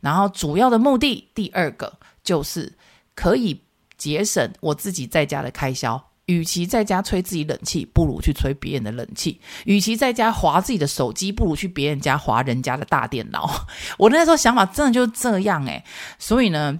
[0.02, 2.78] 然后主要的目的，第二个就是
[3.16, 3.63] 可以。
[4.04, 13.50] 节省我自己在家的开销，与其在家吹自己冷气，不如去吹别人的冷气；与其在家划自己的手机，不如去别人家划人家的大电脑。
[13.98, 15.82] 我那时候想法真的就这样诶，
[16.20, 16.78] 所以呢，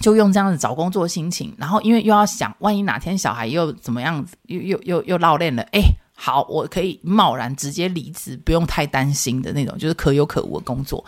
[0.00, 5.82] 就用这样子找工作心情，然后因为又要想，万一哪天小孩又怎么样子，又又又又落练了，诶，
[6.16, 11.04] 好，我可以贸然直接离职，不用太担心的那种，就是可有可无的工作。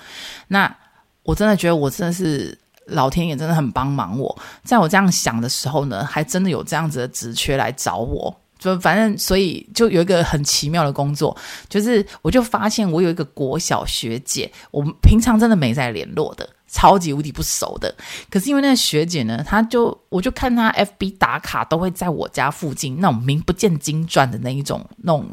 [0.47, 0.73] 那
[1.25, 2.57] 我真的觉得我真的是。
[2.87, 11.37] 老天爷真的很帮忙我，在我这样想的时候呢，还真的有这样子的职缺来找我，就反正所以就有一个很奇妙的工作，
[11.69, 17.93] 就是我就发现我有一个国小学姐，我们平常真的没在联络的，超级无敌不熟的，
[18.31, 25.29] 可是因为那个学姐呢，她就我就看她 FB 打卡都会在我家附近那种名不见经传的那一种那种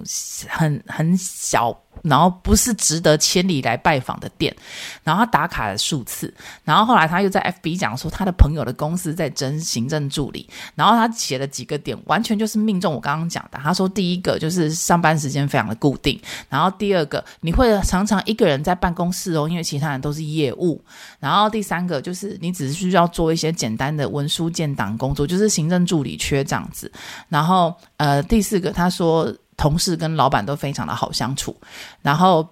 [0.50, 1.83] 很很小。
[2.04, 4.56] 然后不是值得千里来拜访的店，
[5.04, 6.32] 然后他打卡了数次，
[6.64, 13.60] 然后后来他又在 FB 讲说他的朋友的公司在征行政助理，然后他写了几个点，完全就是命中我刚刚讲的。
[13.64, 20.84] 他说第一个就是上班时间非常的固定，然后第二个你会常常一个人在办公室哦，因为其他人都是业务，
[21.20, 26.92] 然后第三个就是你只是需要做一些简单的文书建档工作，就是行政助理缺这样子，
[27.30, 29.34] 然后呃第四个他说。
[29.58, 31.56] 同事跟老板都非常的好相处，
[32.02, 32.48] 然后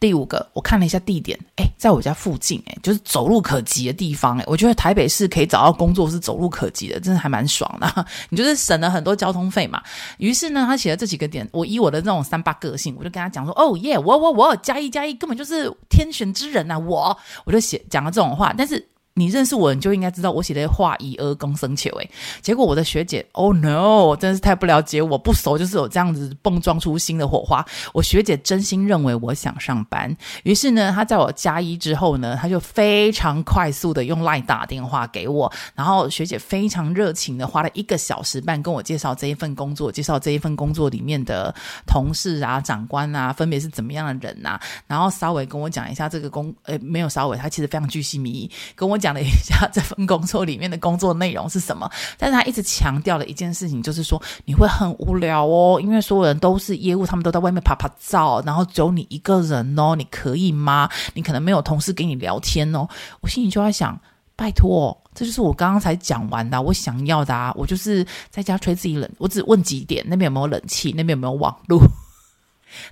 [0.00, 9.80] 第五个，我看了一下地点，诶，在我家附近，诶，就是走路可及的地方，诶，我觉得台北市可以找到工作是走路可及的，真的还蛮爽的， 你就是省了很多交通费嘛。
[10.18, 18.88] 于是呢，他写了这几个点，我以我的这种三八个性，我就跟他讲说，哦耶，我我我加一加一，根本就是天选之人呐，我我就写讲了这种话，但是。
[19.14, 22.10] 你认识我，你就应该知道我写的话以讹公生求诶。
[22.40, 27.62] 结果我的学姐，Oh no，真是太不了解我，不熟就是有这样子碰撞出新的火花。
[27.92, 41.54] 我学姐真心认为我想上班，于是呢，她在我加一之后呢，她就非常快速的用 LINE 打电话给我，然后学姐非常热情的花了一个小时半跟我介绍这一份工作，介绍这一份工作里面的
[41.86, 48.98] 同事啊、长官啊，分别是怎么样的人呐、然后稍微跟我讲一下这个工，呃，没有稍微，她其实非常巨细靡遗跟我。
[49.02, 60.88] 讲了一下这份工作里面的工作内容是什么， 但是他一直强调了一件事情，就是说你会很无聊哦，因为所有人都是业务，他们都在外面拍拍照，然后只有你一个人哦，你可以吗？
[61.14, 62.88] 你可能没有同事跟你聊天哦。
[63.20, 64.00] 我心里就在想，
[64.36, 71.80] 拜托，这就是我刚刚才讲完的，我想要的啊，我就是在家吹自己冷，我只问几点，那边有没有冷气，那边有没有网络。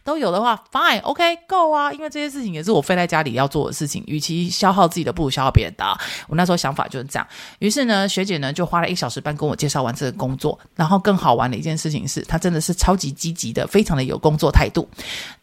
[0.05, 5.85] 都有的话，fine，OK，够啊，因为这些事情也是我飞在家里要做的事情，与其消耗自己的，不如消耗别人的。
[6.29, 7.27] 我那时候想法就是这样。
[7.59, 14.89] 于是呢，学姐呢就花了一小时半跟我介绍完这个工作，然后更好玩的一件事情是，她真的是超级积极的，非常的有工作态度。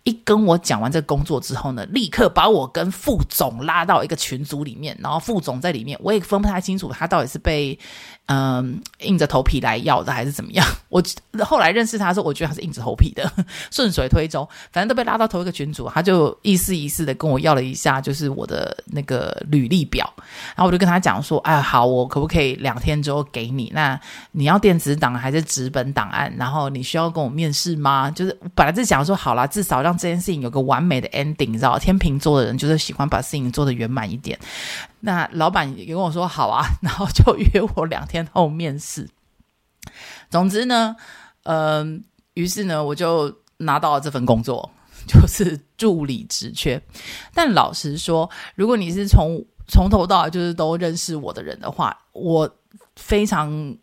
[0.08, 7.78] 一跟我讲完这个工作之后呢，立刻把我跟副总拉到一个群组里面，然后副总在里面，我也分不太清楚他到底是被
[8.28, 10.66] 嗯硬着头皮来要的还是怎么样。
[10.88, 11.04] 我
[11.44, 13.30] 后来认识他的时候，我觉得他是硬着头皮的，
[13.70, 20.10] 顺水推舟，反正都被拉到同一个群组，他就意思意思的跟我要了一下，就是我的那个履历表，
[20.56, 23.70] 然后我就跟他讲说，哎，好，我可不可以两天之后给你？
[23.76, 24.00] 那
[24.32, 26.34] 你要电子档还是纸本档案？
[26.38, 28.10] 然后你需要跟我面试吗？
[28.12, 34.38] 就是本来是讲说，好啦，至少让这件事情有个完美的 ending，你知道，天秤座的人就是喜欢把事情做得圆满一点。
[35.00, 39.10] 那老板也跟我说好啊， 然后就约我两天后面试。
[40.30, 40.96] 总之呢，
[41.44, 44.70] 嗯、于是呢，我就拿到了这份工作，
[45.08, 46.82] 就是助理职缺。
[47.34, 52.50] 但老实说，如果你是从从头到尾就是都认识我的人的话，我
[52.96, 53.78] 非常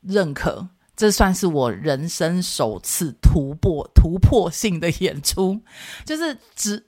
[0.00, 0.66] 认可。
[0.94, 5.58] 这算是我人生首次突破突破性的演出，
[6.04, 6.86] 就是只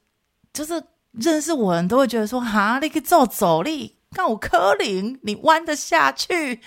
[0.53, 6.61] 就是认识我人都会觉得说，哈，你可以走走力，看我柯林，你弯得下去。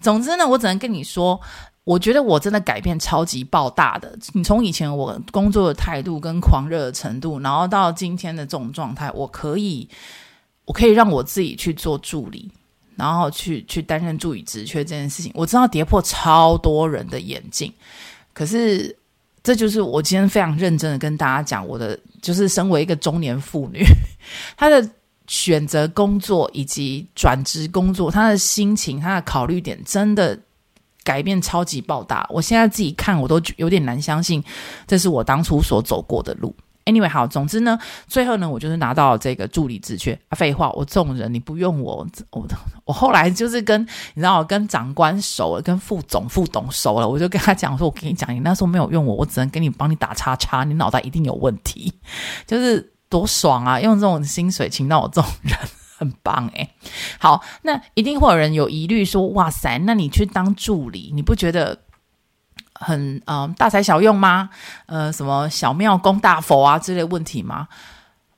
[0.00, 1.40] 总之呢，我只能跟你说，
[1.84, 4.16] 我觉得我真的改变超级爆大的。
[4.34, 9.88] 你从以前我工作的态度跟狂热的程度，然后到今天的这种状态，我可以，
[10.66, 12.52] 我可以让我自己去做助理。
[13.02, 17.72] 然后去去担任助理职缺这件事情，我知道跌破超多人的眼镜，
[18.32, 18.96] 可是
[19.42, 23.84] 这就是我今天非常认真的跟大家讲，我的就是身为一个中年妇女，
[24.56, 24.88] 她的
[25.26, 30.38] 选择工作以及转职工作，她的心情，她的考虑点真的
[31.02, 32.24] 改变超级爆大。
[32.30, 34.40] 我现在自己看，我都有点难相信，
[34.86, 36.54] 这是我当初所走过的路。
[36.84, 40.18] Anyway，好，总之呢，最后呢，我就是拿到这个助理职缺。
[40.28, 42.46] 啊，废话，我这种人你不用我，我
[42.84, 43.80] 我后来就是跟
[44.14, 51.92] 你知道，我跟长官熟了，跟副总、副董熟了，我就跟他讲说，我跟你讲，你那时候没有用我，我只能给你帮你打叉叉，你脑袋一定有问题，
[52.46, 53.78] 就是多爽啊！
[53.80, 55.56] 用这种薪水请到我这种人，
[55.98, 56.68] 很棒诶。
[57.20, 61.81] 好，那一定会有人有疑虑说，哇塞，那你去当助理，你不觉得？
[62.82, 64.50] 很嗯、大材小用吗？
[64.86, 67.68] 呃，什么小庙供大佛啊之类问题吗？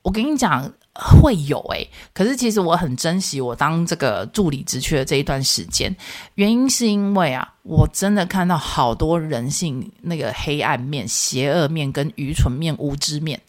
[0.02, 5.96] 我跟你讲，会有诶、可是其实我很珍惜我当这个助理职缺的这一段时间，
[6.34, 13.40] 原因是因为啊，我真的看到好多人性那个黑暗面、邪恶面、跟愚蠢面、无知面。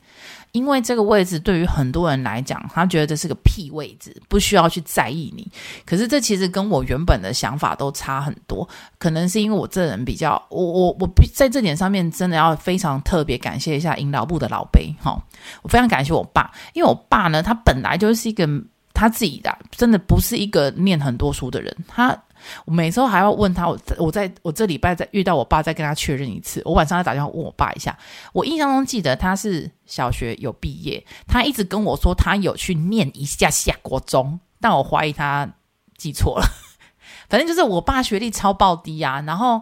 [0.56, 5.46] 因为这个位置对于很多人来讲，他觉得这是个屁位置，不需要去在意你。
[5.86, 8.66] 可是这其实跟我原本的想法都差很多。
[8.98, 15.22] 可能是因为我这人比较，我我我在这点上面真的要非常特别感谢一下引导部的老辈哈。
[15.62, 18.48] 我非常感谢我爸，因为我爸呢，他本来就是一个
[18.94, 22.18] 他自己的，真的不是一个念很多书的人，他。
[22.66, 26.62] 我每周还要问他，我我在我这礼拜再遇到我爸，再跟他确认一次。
[26.66, 27.98] 我晚上要打电话问我爸一下。
[28.34, 35.50] 我印象中记得他是小学有毕业，他一直跟我说他有去念一下下国中，但我怀疑他
[35.98, 36.46] 记错了。
[37.30, 39.62] 反正就是我爸学历超爆低啊，然后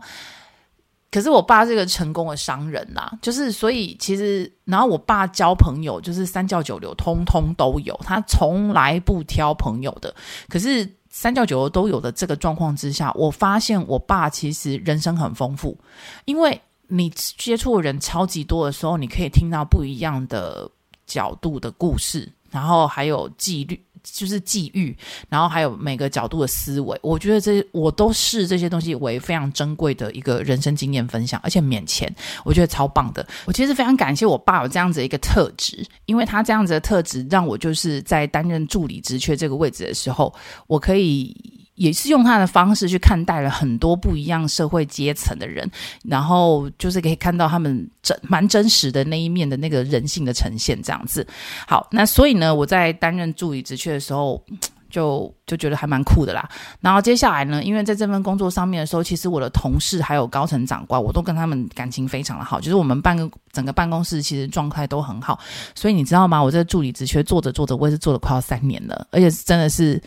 [1.12, 10.14] 可是我爸是个成功的商人呐、啊，就是所以其实，然后我爸交朋友就是三教九流通通都有，他从来不挑朋友的。
[10.50, 10.98] 可是。
[11.16, 15.78] 三教九流都有的这个状况之下，我发现我爸其实人生很丰富，
[16.26, 20.68] 因为你接触的人超级多的时候，你可以听到不一样的
[21.06, 23.80] 角度的故事，然后还有纪律。
[24.04, 24.96] 就是际遇，
[25.30, 32.14] 然后还有每个角度的思维，我觉得这我都视这些东西为非常珍贵的一个人生经验分享，而且免钱，
[32.44, 33.26] 我觉得超棒的。
[33.46, 40.34] 我其实非常感谢我爸有这样子一个特质，因为他这样子的特质让我就是在担任助理职缺这个位置的时候，
[40.68, 41.63] 我可以。
[41.76, 45.70] 也是用他的方式去看待了很多不一样社会阶层的人，
[46.04, 51.26] 然后就是可以看到他们真蛮真实的那一面的那个人性的呈现，这样子。
[51.68, 54.44] 好，那所以呢，我在担任助理职缺的时候，
[54.94, 56.48] 就就觉得还蛮酷的啦。
[56.80, 65.40] 然后接下来呢，因为在这份工作上面的时候，其实我的同事还有高层长官，我都跟他们感情非常的好，就是我们办个整个办公室其实状态都很好。
[65.74, 66.40] 所以你知道吗？
[66.44, 70.00] 我这个助理职缺做着做着，我也是做了快要三年了，而且真的是。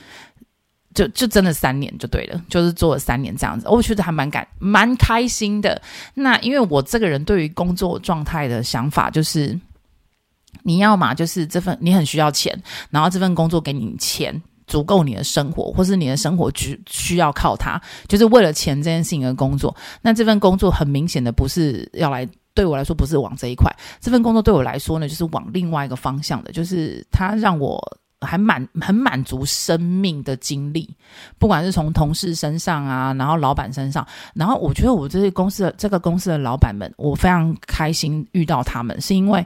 [0.97, 5.81] 就就真的三年就对了，就是做了三年这样子，我觉得还蛮感蛮开心的。
[6.15, 9.61] 那因为我这个人对于工作状态的想法就是，
[10.63, 17.79] 你要嘛就是这份你很需要钱，然后这份工作给你钱足够你的生活，或是你的生活需需要靠它，
[18.09, 19.77] 就是为了钱这件事情而工作。
[20.01, 23.71] 那这份工作很明显的不是要来对我来说不是往这一块，
[24.01, 27.79] 这份工作对我来说呢，就是往另外一个方向的，就是它让我
[28.21, 30.89] 还满很满足生命的经历，
[31.39, 39.45] 不管是从同事身上啊，然后老板身上，然后我觉得我这些公司的这个公司的老板们，我非常开心遇到他们，是因为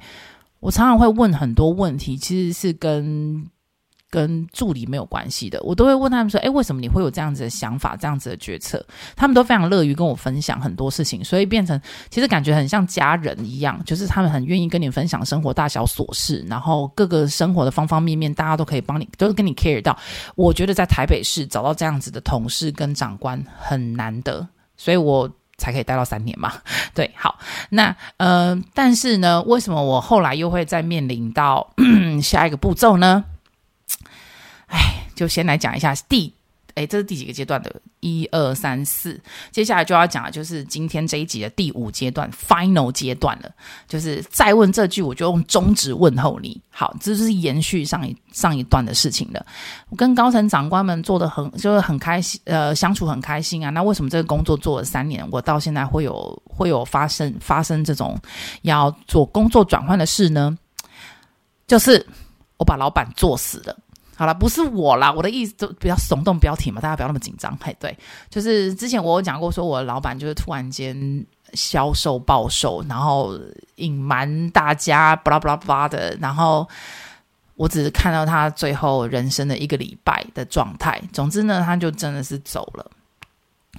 [0.61, 3.47] 我常常会问很多问题，其实是跟。
[4.11, 8.85] 跟助理没有关系的，我都会问他们说：“诶，为什么你会有这样子的想法，这样子的决策？”
[9.15, 11.81] 他们都非常乐于跟我分享很多事情，所以变成
[12.11, 19.97] 其实感觉很像家人一样，就是他们很愿意跟你分享生活大小琐事，然后各个生活的方方面面，大家都可以帮你，都跟你 care 到。
[20.35, 24.47] 我觉得在台北市找到这样子的同事跟长官很难得，
[24.77, 26.53] 所以我才可以待到三年嘛。
[26.95, 27.39] 对，好，
[27.69, 31.73] 那呃，但是呢，为什么我后来又会再面临到
[32.21, 33.25] 下一个步骤呢？
[34.71, 36.33] 哎，就先来讲一下第，
[36.75, 37.81] 哎，这是第几个阶段的？
[38.03, 43.51] 一二三四，接下来就要讲的就是今天这一集的第五阶段，final 阶段了。
[43.87, 46.59] 就是再问这句，我就用中指问候你。
[46.71, 49.45] 好，这就是延续上一上一段的事情了。
[49.91, 53.69] 我跟高层长官们做的很，就是很开心，呃，相处很开心啊。
[53.69, 58.19] 那为什么这个工作做了三年，我到现在会有会有发生发生这种
[58.63, 60.57] 要做工作转换的事呢？
[61.67, 62.07] 就是
[62.57, 63.77] 我把老板做死了。
[64.21, 67.57] 好了，不是我啦，我的意思就比较耸动标题嘛，大家不要那么紧张。
[67.59, 67.97] 嘿，对，
[68.29, 73.33] 就是之前我有讲过，说我的老板就是突然间销售暴瘦，然后
[73.77, 76.69] 隐瞒大家，巴拉巴拉巴拉的，然后
[77.55, 81.01] 我只是看到他最后人生的一个礼拜的状态。
[81.15, 82.91] 总之呢，他就真的是走了，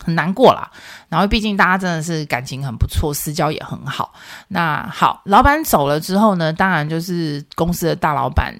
[0.03, 0.71] 很难过啦。
[1.07, 4.11] 然后毕竟大家真的是感情很不错，私交也很好。
[4.47, 8.55] 那好，老板走了之后呢，当然就是公司的大老板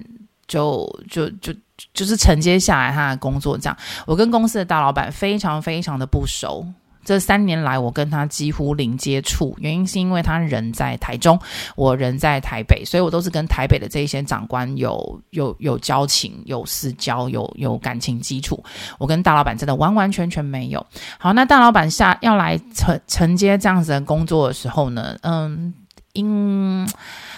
[0.52, 1.52] 就就就。
[1.92, 3.76] 就是承接下来他的工作，这样。
[4.06, 6.64] 我跟公司的大老板非常非常的不熟，
[7.04, 9.52] 这三年来我跟他几乎零接触。
[9.58, 11.36] 原因是因为他人在台中，
[11.74, 18.62] 我人在台北，所以我都是跟台北的这一些长官有有有交情、有私交、有有感情基础。
[18.96, 20.86] 我跟大老板真的完完全全没有。
[21.18, 25.74] 好，那大老板下要来承承接这样子的工作的时候呢，嗯，
[26.12, 26.86] 因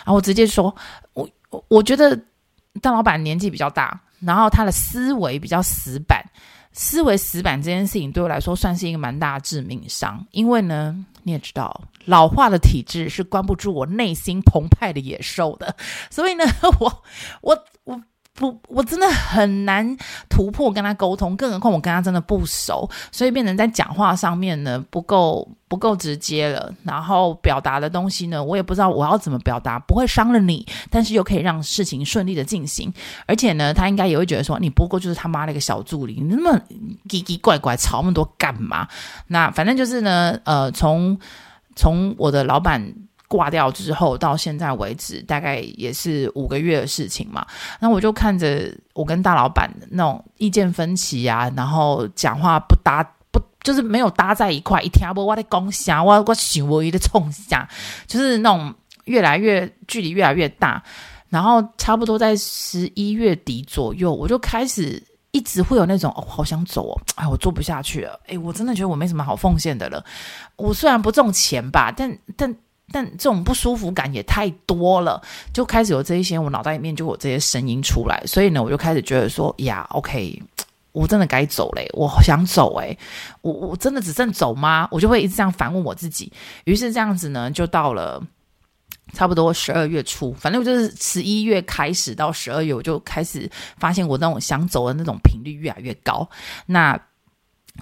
[0.04, 0.74] 啊，我直接说，
[1.14, 1.26] 我
[1.68, 2.20] 我觉得
[2.80, 4.00] 大老板年纪比较大。
[4.20, 6.24] 然后他的思维比较死板，
[6.72, 15.76] 思维死板这件事情对我来说算是一个蛮大的致命伤，因为呢，你也知道，老化的体质是关不住我内心澎湃的野兽的，
[16.10, 16.44] 所以呢，
[16.80, 17.02] 我
[17.42, 18.00] 我我。
[18.36, 19.96] 不，我真的很难
[20.28, 32.92] 突破跟他沟通，更何况我跟他真的不熟，所以变成在讲话上面呢不够不够直接了，然后表达的东西呢，我也不知道我要怎么表达，不会伤了你，但是又可以让事情顺利的进行，
[33.26, 36.60] 而且呢，他应该也会觉得说，你不过就是他妈的一个小助理，你那么
[37.08, 38.88] 奇奇怪怪吵那么多干嘛？
[39.28, 41.16] 那反正就是呢，呃，从
[41.76, 42.94] 从我的老板。
[43.26, 47.44] 挂掉之后到现在为止，大概也是五个月的事情嘛。
[47.80, 53.02] 那我就看着我跟大老板那种意见分歧啊，然后讲话不搭
[53.32, 54.80] 不，就是没有搭在一块。
[54.82, 57.68] 一听不我的讲啥，我我想我一个冲下，
[58.06, 58.72] 就是那种
[59.06, 60.82] 越来越距离越来越大。
[61.30, 65.02] 然后差不多在十一月底左右，我就开始
[65.32, 70.04] 一直会有那种哦，好想走哦，哎，我做不下去了，哎，我真的觉得我没什么好奉献的了。
[70.56, 72.54] 我虽然不挣钱吧，但但。
[72.92, 75.20] 但这种不舒服感也太多了，
[75.52, 80.40] 就开始有这一些，我脑袋里面就有这些声音出来，所以呢，我就开始觉得说，呀，OK，
[80.92, 82.96] 我真的该走嘞，我想走诶，
[83.40, 84.86] 我我真的只剩走吗？
[84.90, 86.32] 我就会一直这样反问我自己。
[86.64, 88.22] 于是这样子呢，就到了
[89.12, 96.28] 差不多十二月初，反正我就是十一月开始到十二月，我就开始发现我那种想走的那种频率越来越高。
[96.66, 97.00] 那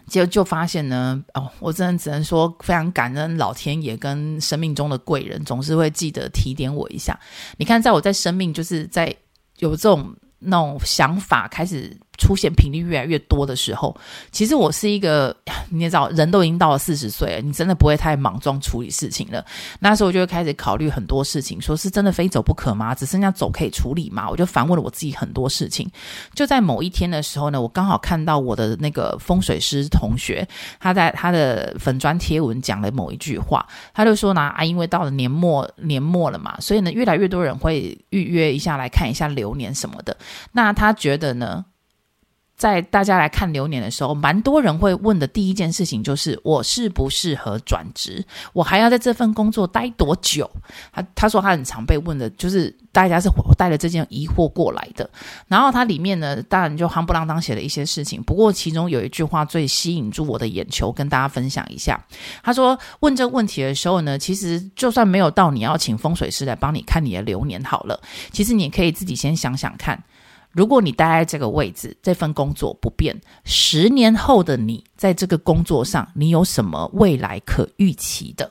[0.09, 7.18] 就就发现呢，哦，我真的只能说非常感恩老天爷跟生命中的贵人，总是会记得提点我一下。
[7.57, 9.14] 你看，在我在生命就是在
[9.59, 11.97] 有这种那种想法开始。
[12.22, 13.96] 出现频率越来越多的时候，
[14.30, 15.36] 其实我是一个，
[15.70, 19.44] 你也知道，人都已经到了四十岁了，你真的不会太莽撞处理事情了。
[19.80, 22.94] 那时候我就会开始考虑很多事情，说是真的非走不可吗？
[22.94, 24.30] 只剩下走可以处理吗？
[24.30, 25.90] 我就反问了我自己很多事情。
[26.34, 30.46] 就在某一天的时候呢，我刚好看到我的那个风水师同学，
[30.78, 40.16] 他在他的粉砖贴文讲了某一句话，他就说呢啊，因为到了年末年末了嘛，所以呢，越来越多人会预约一下来看一下流年什么的。
[40.52, 41.64] 那他觉得呢？
[42.62, 48.24] 在大家来看流年的时候，蛮多人会问的第一件事情就是我适不适合转职？
[48.52, 50.48] 我还要在这份工作待多久？
[50.92, 55.10] 他他说他很常被问的，就是大家是带着这件疑惑过来的。
[55.48, 58.22] 然后他里面呢，当然就夯不啷当写了一些事情。
[58.22, 62.00] 不过其中有一句话最吸引住我的眼球，跟大家分享一下。
[62.44, 68.00] 他说问这个问题的时候呢，其实就算没有到你要请风水师来帮你看你的流年好了，
[68.30, 70.00] 其实你可以自己先想想看。
[70.53, 78.50] 如果你待在这个位置，这份工作不变，十年后的你在这个工作上，你有什么未来可预期的？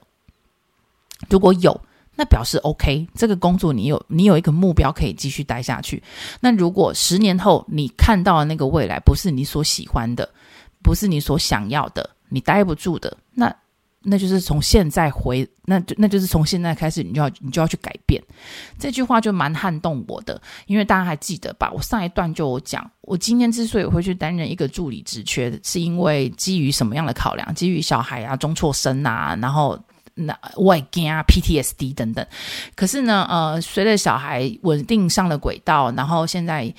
[1.30, 1.80] 如果有，
[2.16, 6.02] 那表示 OK，这个工作你有你有一个目标可以继续待下去。
[6.40, 10.28] 那如果十年后你看到的那个未来不是你所喜欢的，
[10.84, 13.56] 不是你所想要的，你待不住的，那。
[14.04, 18.22] 那就是从现在回，那就那就是从现在开始，你就要你就要去改变。
[18.80, 21.72] 这句话就蛮撼动我的，因为大家还记得吧？
[21.72, 27.54] 我上一段就有讲，我今天之所以会去担任一个助理职缺，是因为基于什么样的考量？
[27.54, 29.80] 基于小孩啊，中辍生啊，然后
[30.16, 32.26] 那外惊啊，PTSD 等等。
[32.76, 36.74] 可是呢，呃，随着小孩稳定上了轨道，然后现在。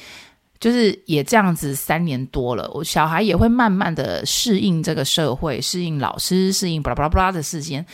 [0.62, 7.84] 就是也这样子三年多了，我小孩也会慢慢的适应这个社会，适应老师，适应巴拉巴拉巴拉的时间。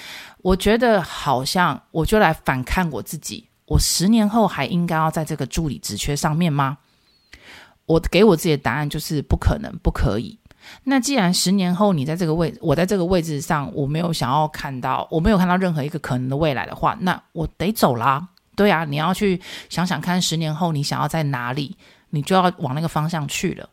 [0.42, 6.76] 我觉得好像我就来反看我自己，我十年后还应该要在这个助理职缺上面吗？
[7.86, 10.38] 我给我自己的答案就是不可能，不可以。
[10.84, 18.28] 那既然十年后你在这个位，我在这个位置上，我没有想要看到，我没有看到任何一个可能的未来的话，那我得走啦。
[18.54, 19.40] 对啊，你要去
[19.70, 21.78] 想想看，十年后你想要在哪里？
[22.10, 23.68] 你就要往那个方向去了。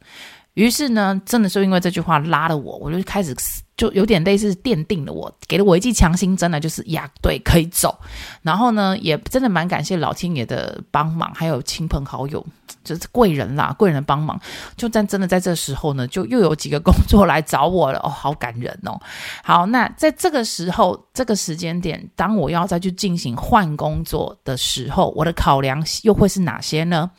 [0.54, 3.36] 于是呢，真的是因为这句话拉了我，我就开始
[3.76, 8.00] 就有点类似奠定了我，给了我一剂强心针呢，就是呀，对，可以走。
[8.42, 12.46] 然后呢，也真的蛮感谢老天爷的帮忙，还有亲朋好友，
[12.86, 14.40] 就是贵人啦，贵人的帮忙。
[14.78, 18.98] 就在真的在这时候呢，就又有几个工作来找我了， 哦，好感人哦。
[19.44, 27.12] 好，那在这个时候，这个时间点，当我要再去进行换工作的时候，我的考量又会是哪些呢？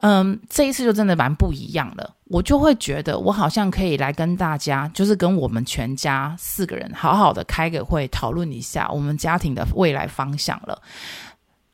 [0.00, 2.14] 嗯，这一次就真的蛮不一样了。
[2.24, 10.82] 我就会觉得，我好像可以来跟大家，就是跟我们全家四个人好好的开个会，讨论一下我们家庭的未来方向了。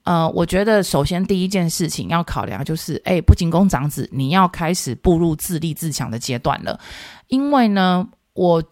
[0.04, 6.78] 呃，我觉得首先第一件事情要考量就是，哎，不仅供长子，你要开始步入自立自强的阶段了，
[7.28, 8.62] 因为呢，我。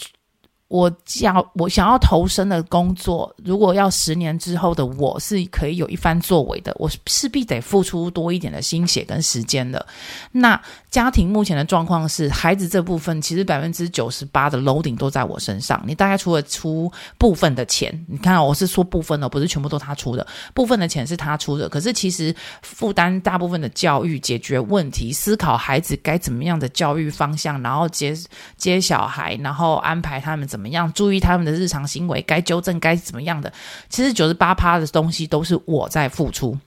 [0.70, 9.84] 我想，我想要投身的工作，如果要十年之后的我是可以有一番作为的，我势必得付出多一点的心血跟时间的。
[10.30, 15.82] 那家庭目前的状况是，孩子这部分其实百分之九十八的 loading 都在我身上。
[15.84, 21.68] 你大概除了出部分的钱，你看我是说部分的，不是全部都他出的，部分的钱是他出的。
[21.68, 28.16] 可是其实负担大部分的教育、解决问题、思考孩子该怎么样的教育方向，然后接
[28.56, 30.59] 接小孩，然后安排他们怎。
[30.60, 32.20] 怎么样注意他们的日常行为？
[32.20, 33.50] 该纠正该怎么样的？
[33.88, 36.58] 其实九十八趴的东西都是我在付出。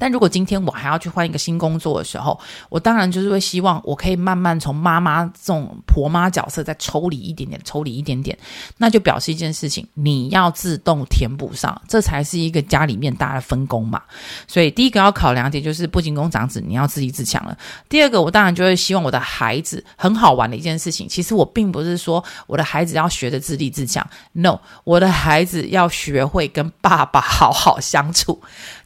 [0.00, 2.40] 但如果今天我还要去换一个新工作的时候，
[2.70, 8.36] 我当然就是会希望我可以慢慢从妈妈这种婆妈角色再抽离一点点，抽离一点点，
[8.78, 14.00] 那就表示一件事情，你要自动填补上，这才是一个家里面大家的分工嘛。
[14.48, 17.54] 所以第一个要考量点就是不仅宫长子你要自立自强了。
[17.88, 28.40] 第二个，我当然就会希望我的孩子很好玩的一件事情，其实我并不是说我的孩子要学着自立自强，no，我的孩子要学会跟爸爸好好相处。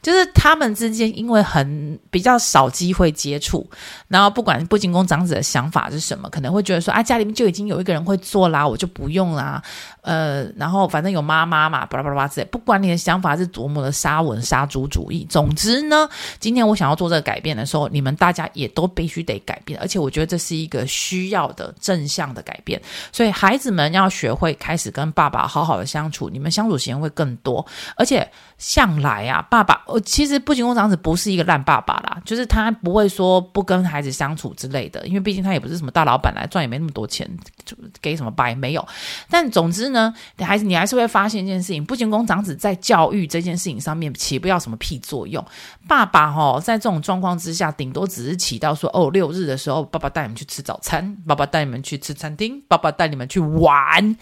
[0.05, 3.67] 就是他们之间，因为很比较少机会接触，
[4.07, 9.59] 然后不管不仅宫长子的想法是什么，可能会觉得说啊，家里面就已经有一个人会做啦，我就不用啦，
[10.01, 12.45] 呃，然后反正有妈妈嘛，巴拉巴拉巴拉之类。
[12.51, 16.07] 不管你的想法是多么的沙文杀猪主义，总之呢，
[16.39, 22.79] 今天我想要做这个改变的时候，你们大家也都必须得改变，而且我觉得这是一个需要的正向的改变。
[23.11, 29.83] 所以孩子们要学会开始跟爸爸好好的相处，你们相处时间会更多，而且向来啊，爸爸。
[30.03, 37.29] 其实不仅工长子不是一个烂爸爸啦，就是他不会说不跟孩子相处之类的，因为毕竟他也不是什么大老板来赚，也没那么多钱，
[37.65, 38.87] 就给什么白没有。
[39.29, 45.43] 但总之呢，孩子你还是会发现一件事情，不仅工长子在教育这件事情上面起不了什么屁作用。
[45.87, 54.17] 爸爸哦，在这种状况之下，顶多只是起到说哦，六日的时候，爸爸带你们去吃早餐，爸爸带你们去吃餐厅，爸爸带你们去玩，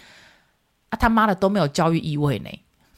[0.89, 2.49] 啊他妈的都没有教育意味呢。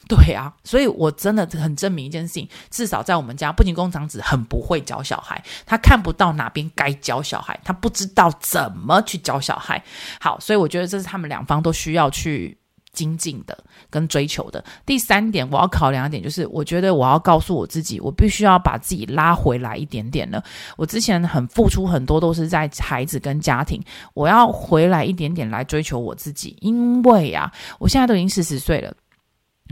[0.08, 9.82] 对啊，所以我真的很证明一件事情，至少在我们家，不仅工长子很不会教小孩，他看不到哪边该教小孩，他不知道怎么去教小孩。
[10.20, 12.56] 好，所以我觉得这是他们两方都需要去
[12.92, 13.58] 精进的
[13.90, 14.64] 跟追求的。
[14.86, 20.40] 第三点，我要考量一点，就是我觉得我要告诉我自己，我必须要把自己拉回来一点点了。
[20.76, 23.82] 我之前很付出很多，都是在孩子跟家庭，
[24.14, 28.94] 我要回来一点点来追求我自己，因为啊，我现在都已经四十岁了。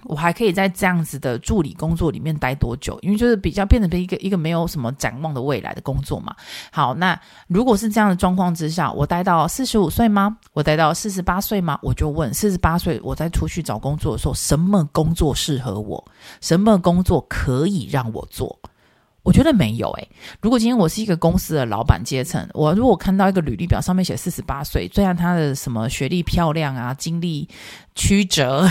[0.03, 2.99] 我还可以在这样子的助理工作里面待多久？
[3.01, 6.35] 因为就是比较变成一个一个没有什么展望的未来的工作嘛。
[6.71, 10.37] 好，那如果是这样的状况之下，我待到四十五岁吗？
[10.53, 11.79] 我待到四十八岁吗？
[11.83, 16.05] 我就问四十八岁，我在出去找工作的时候，什么工作适合我？
[16.41, 18.59] 什么工作可以让我做？
[19.25, 20.09] 我觉得没有诶、
[20.41, 27.49] 如果今天我是一个公司的老板阶层，我如果看到一个履历表上面写四十八岁，虽然他的什么学历漂亮啊，经历
[27.95, 28.69] 曲折，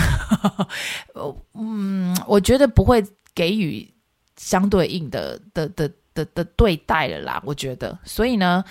[1.54, 3.92] 嗯，我觉得不会给予
[4.36, 7.42] 相对应的的的的的，的对待了啦。
[7.44, 8.64] 我觉得，所以呢。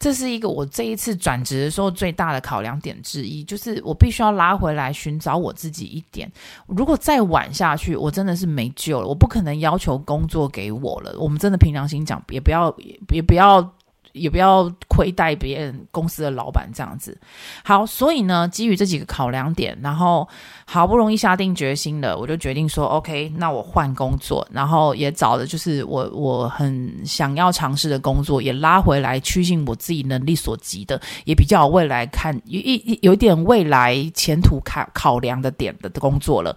[0.00, 6.28] 这是一个我这一次转职的时候最大的考量点之一，就是我必须要拉回来寻找我自己一点。
[6.66, 9.06] 如果再晚下去，我真的是没救了。
[9.06, 11.14] 我不可能要求工作给我了。
[11.18, 12.74] 我们真的凭良心讲，也不要，
[13.12, 13.74] 也不要。
[14.12, 17.16] 也不要亏待别人公司的老板这样子。
[17.64, 20.28] 好，所以呢，基于这几个考量点，然后
[20.64, 36.56] 好不容易下定决心了，我就决定说，OK，那我换工作，然后也找的就是我我很想要尝试的工作，也拉回来趋近我自己能力所及的，也比较未来看有一有点未来前途考考量的点的工作了。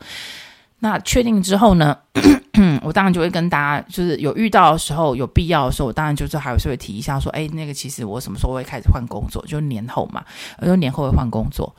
[0.83, 1.97] 那确定之后呢，
[2.83, 9.41] 我当然就会跟大家，就是有遇到的时候，有必要的时候，我当然就是还是会提一下，说，哎，那个其实我什么时候会开始换工作？
[9.47, 10.21] 就年后嘛，
[10.59, 11.73] 我说年后会换工作。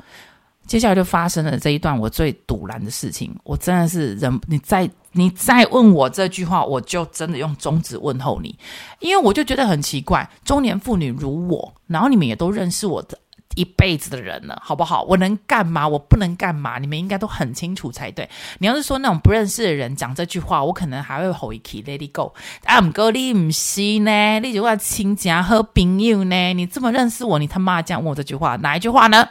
[0.66, 8.58] 接下来就发生了这一段我最堵拦的事情，我真的是人，你再你再问我这句话，我就真的用中指问候你，
[9.00, 13.18] 因为我就觉得很奇怪，中年妇女如我，然后你们也都认识我的。
[13.56, 15.02] 一辈子的人了，好不好？
[15.02, 15.86] 我能干嘛？
[15.86, 16.78] 我不能干嘛？
[16.78, 18.28] 你们应该都很清楚才对。
[18.58, 22.34] 你要是说那种不认识的人讲这句话，我可能还会吼一句 “Let it go”。
[22.64, 24.40] 啊，唔过你唔是呢？
[24.40, 26.52] 你就话亲家和朋友呢？
[26.54, 29.28] 你这么认识我，你他妈这样问我这句话，哪一句话呢？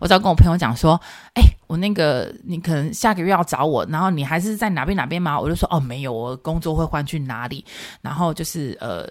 [0.00, 1.00] 我只要跟我朋友讲说，
[1.34, 5.38] 哎，我那个你可能下个月要找我，然后你还是在哪边哪边吗？
[5.38, 7.64] 我就说哦，没有，我工作会换去哪里？
[8.02, 9.08] 然后就是呃，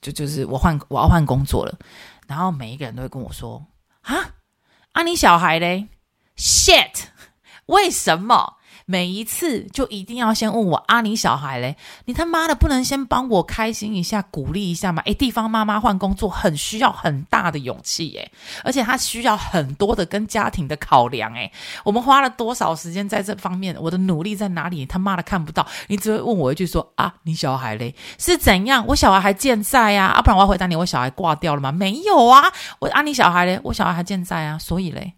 [0.00, 1.74] 就就是我换我要换工作了。
[2.32, 3.66] 然后每一个人都会跟我说
[4.00, 4.36] ：“啊，
[4.92, 5.88] 啊，你小孩嘞
[6.34, 7.08] ？Shit，
[7.66, 8.56] 为什么？”
[8.92, 11.76] 每一次就一定要先问我啊，你小孩嘞？
[12.04, 15.02] 你他妈的不能先帮我开心一下，鼓励一下吗？
[15.06, 18.30] 诶，地方妈妈换工作很需要很大的勇气耶，
[18.62, 21.50] 而且他需要很多的跟家庭的考量诶，
[21.86, 23.74] 我们花了多少时间在这方面？
[23.80, 24.84] 我的努力在哪里？
[24.84, 27.94] 他妈的看不到，你只会问我一句说啊，你小孩嘞？
[28.18, 28.84] 是怎样？
[28.88, 30.08] 我小孩还健在呀？
[30.08, 31.72] 啊，不然我要回答你，我小孩挂掉了吗？
[31.72, 33.58] 没有啊，我啊，你小孩嘞？
[33.64, 35.14] 我小孩还健在啊，所以嘞。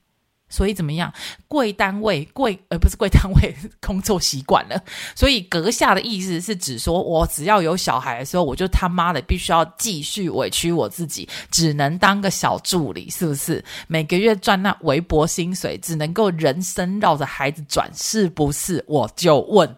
[0.54, 1.12] 所以怎么样？
[1.48, 3.52] 贵单位贵，而不是贵单位
[3.84, 4.80] 工作习惯了。
[5.16, 13.64] 所以阁下的意思是指说，我只要有小孩的时候，我就他妈的必须要继续委屈我自己，只能当个小助理，是不是？
[13.88, 18.84] 每个月赚那微薄薪水，只能够人生绕着孩子转，是不是？
[18.86, 19.76] 我就问，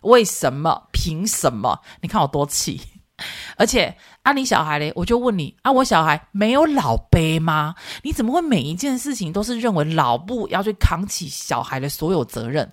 [0.00, 0.88] 为什么？
[0.90, 1.80] 凭什么？
[2.00, 2.80] 你看我多气！
[3.56, 3.96] 而且，
[4.28, 4.92] 啊，你小孩嘞？
[4.94, 7.74] 我就问你啊，我小孩没有老辈吗？
[8.02, 12.70] 你怎么会每一件事情都是认为老布要去扛起小孩的所有责任？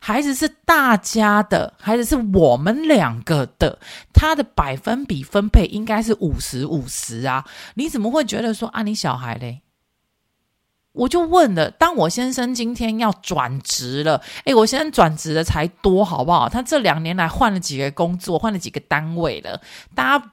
[0.00, 3.78] 孩子是大家的，孩子是我们两个的，
[4.12, 7.44] 他的百分比分配应该是五十五十啊！
[7.74, 9.60] 你怎么会觉得说啊，你小孩嘞？
[10.90, 16.48] 我就问了，当我先生今天要转职了，诶，我先生转职的才多，好不好？
[16.48, 19.60] 他这两年来换了几个工作，换了几个单位了，
[19.94, 20.32] 大家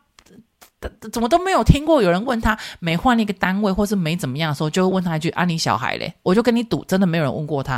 [1.11, 7.75] 怎么都没有听过有人问他每换一个单位或是没怎么样的时候，就会问他一句：“啊，你小孩嘞？”我就跟你赌，真的没有人问过他。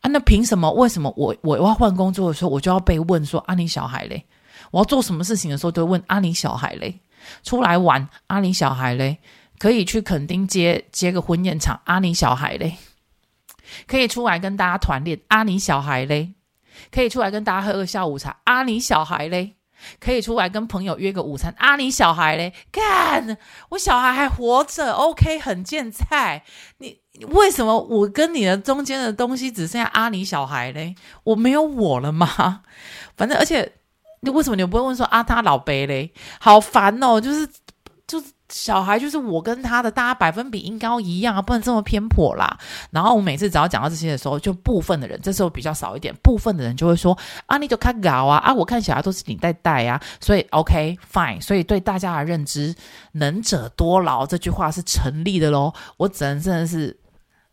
[0.00, 0.70] 啊，那凭什么？
[0.72, 4.24] 为什么我我要换工作的时候，我就要被问说：“啊，你小孩嘞？”
[4.70, 7.00] 我要做什么事情的时候，都会问：“啊，你小孩嘞？”
[7.42, 9.18] 出来玩，啊，你小孩嘞？
[9.58, 12.78] 可以去垦丁接接个婚宴场，阿、啊、你小孩嘞？
[13.86, 16.32] 可以出来跟大家团练，阿、啊、你小孩嘞？
[16.90, 19.56] 可以出来跟大家喝个下午茶，阿、啊、你小孩嘞？
[19.98, 22.52] 可以出来跟朋友约个午餐，阿、啊、你小孩嘞？
[22.70, 23.36] 干，
[23.70, 26.42] 我小孩还活着，OK，很健在。
[26.78, 30.94] 你为什么我跟你的中间的东西只剩下阿、啊、你小孩嘞？
[31.24, 32.62] 我没有我了吗？
[33.16, 33.72] 反正而且
[34.20, 36.12] 你为什么你不会问说啊他老辈嘞？
[36.40, 37.48] 好烦哦，就是
[38.06, 38.26] 就是。
[38.50, 42.58] 小孩就是我跟他的，大家百分比应该一样啊，不能这么偏颇啦。
[42.90, 52.74] 然后我每次只要讲到这些的时候，就部分的人，这时候比较少一点，部分的人就会说啊，你就看搞啊啊，我看小孩都是你带带啊，所以 OK fine，所以对大家的认知，
[53.12, 55.72] 能者多劳这句话是成立的喽。
[55.96, 56.96] 我只能真的是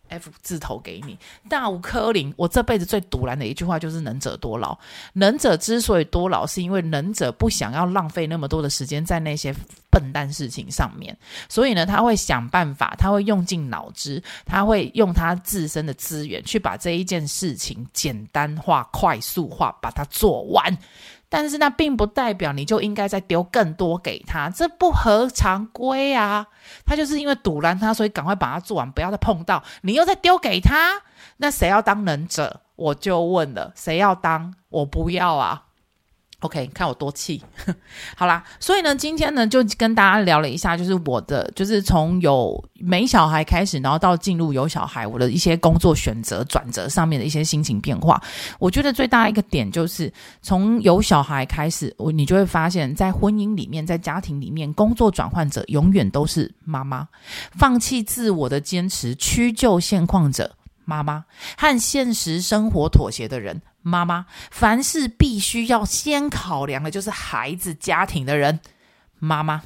[0.10, 1.18] F 字头给你，
[1.50, 2.34] 大无科林。
[2.38, 4.78] 我这辈子最赌烂的一句话就是“能者多劳”。
[5.14, 9.54] 能者之所以多劳，是因为能者不想要浪费那么多的时间在那些
[9.90, 11.18] 笨蛋事情上面，
[11.50, 20.78] 所以呢，他会想办法，他会用尽脑汁，他会用他自身的资源去把这一件事情简单化、快速化，把它做完。
[21.30, 26.48] 但是那并不代表你就应该再丢更多给他，这不合常规啊！
[26.86, 29.62] 他就是因为阻拦他，所以赶快把它做完，不要再碰到。
[29.82, 31.02] 你又再丢给他，
[31.38, 32.62] 那谁要当忍者？
[32.76, 34.54] 我就问了，谁要当？
[34.70, 35.67] 我不要啊
[36.42, 37.42] ！OK，看我多气，
[38.16, 48.22] 好啦，所以呢，今天呢就跟大家聊了一下，就是我的，就是从有没小孩开始，然后到进入有小孩，我的一些工作选择转折上面的一些心情变化。
[48.60, 50.14] 我觉得最大一个点就是
[50.44, 57.08] 从有小孩开始，我你就会发现，在婚姻里面，在家庭里面，工作转换者永远都是妈妈，
[57.54, 60.54] 放弃自我的坚持，屈就现况者。
[60.90, 61.26] 妈妈
[61.58, 68.60] 和现实生活妥协的人，妈妈凡事必须要先考量的就是孩子家庭的人，
[69.20, 69.64] 妈妈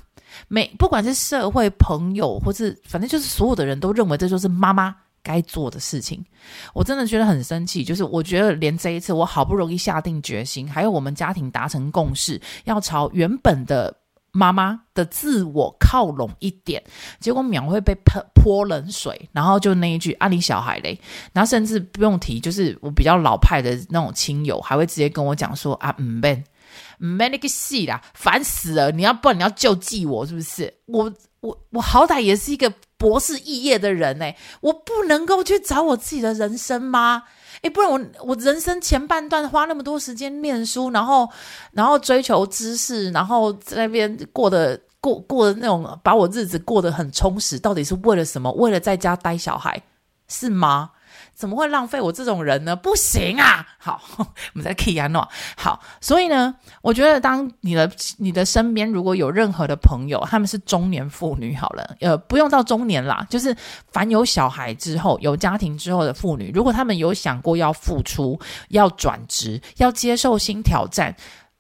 [0.48, 6.24] 每不管是社会朋友或是反正就是所有的人都认为这就是妈妈该做的事情，
[6.74, 7.84] 我真的觉得很生气。
[7.84, 14.01] 就是我觉得连这一次我好不容易下定决心，还有我们家庭达成共识，要朝原本的。
[14.32, 16.82] 妈妈的自我靠拢一点，
[17.20, 21.00] 结果秒会被泼泼冷水，然后就那一句啊，你小孩嘞，
[21.34, 26.44] 然后甚至不用提，就是我比较老派的那种亲友，还会直接跟我讲说啊，唔免
[27.00, 28.92] 唔免那个戏啦，烦死了！
[28.92, 30.74] 你要不然你要救济我是不是？
[30.86, 31.12] 我
[31.42, 37.24] 我我好歹也是一个博士肄业的人诶，我不能够去找我自己的人生吗？
[37.62, 41.30] 诶，不然我我人生前半段花那么多时间念书，然后
[41.74, 48.52] 然后追求知识，然后在那边过得过过的那种，把我日子过得很充实，到底是为了什么？
[48.54, 49.82] 为了在家带小孩，
[50.28, 50.90] 是吗？
[51.42, 52.76] 怎么会浪费我这种人呢？
[52.76, 53.66] 不行啊！
[53.80, 55.28] 好， 我们再 key 安诺。
[55.58, 63.56] 好，所以呢，我觉得当你的你的身边如果有任何的朋友，他们是中年妇女，好了，呃，不用到中年啦，就是
[63.92, 68.40] 凡有小孩之后、有家庭之后的妇女，如果他们有想过要付出、
[68.70, 71.16] 要转职、要接受新挑战，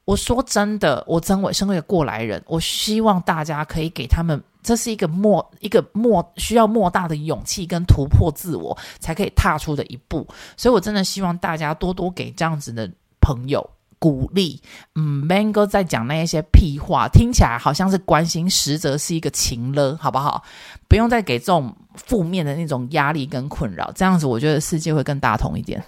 [0.05, 4.43] 我说真的，我真伟身为过来人，我希望大家可以给他们。
[4.63, 12.89] 这是一个莫一个莫需要莫大的勇气跟突破自我才可以踏出的一步，所以我真的希望大家多多给这样子的
[13.19, 13.67] 朋友
[13.99, 14.61] 鼓励。
[14.95, 20.43] 嗯，Mango 在讲那一些屁话，听起来好像是关心，实则是一个情勒，好不好？
[20.87, 25.83] 不用再给这种负面的那种压力跟困扰，这样子我觉得世界会更大同一点。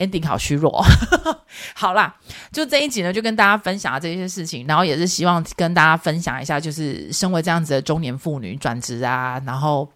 [0.00, 0.84] Ending 好虚弱，
[1.76, 2.16] 好啦，
[2.50, 9.86] 就这一集呢，就跟大家分享了这些事情，然后也是希望跟大家分享一下，就是身为这样子的中年妇女转职啊，然后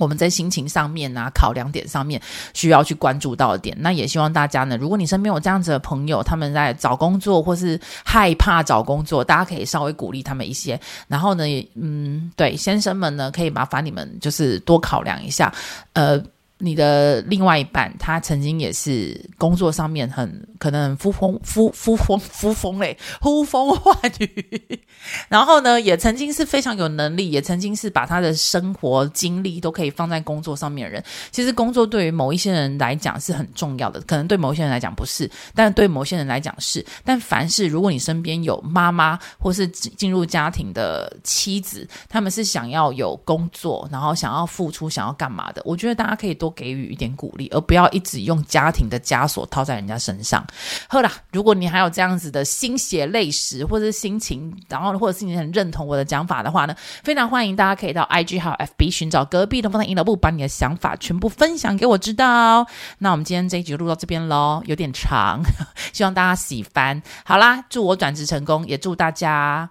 [0.00, 2.20] 我们在心情上面啊，考量点上面
[2.54, 15.52] 需要去关注到的点，那也希望大家呢，如果你身边有这样子的朋友，他们在找工作或是害怕找工作，大家可以稍微鼓励他们一些，然后呢，嗯，对，先生们呢，可以麻烦你们就是多考量一下，
[15.92, 16.22] 呃。
[16.58, 24.80] 你的另外一半，他曾经也是工作上面很可能呼风呼呼风呼风嘞，呼风唤雨。
[25.28, 31.04] 然后呢，也曾经是非常有能力，也曾经是把他的生活精力都可以放在工作上面的人。
[31.32, 36.84] 其实工作对于某一些人来讲是很重要的，可能对某一些人来讲不是，但对某些人来讲是。
[37.04, 46.43] 但凡是如果你身边有妈妈或是进入家庭的妻子，他们是想要有工作，然后想要付出，想要干嘛的，我觉得大家可以多。
[46.44, 50.46] 多给予一点鼓励，而不要一直用家庭的枷锁套在人家身上。
[50.88, 62.66] 好啦，如果你还有这样子的心血泪史，或者是心情，然后或者是你很认同我的讲法的话呢，非常欢迎大家可以到 IG 还有 FB 寻找隔壁的风的阴老木，把你的想法全部分享给我知道。
[62.98, 65.42] 那我们今天这一集就录到这边喽，有点长，
[65.94, 67.02] 希望大家喜欢。
[67.24, 69.70] 好啦，祝我转职成功，也祝大家。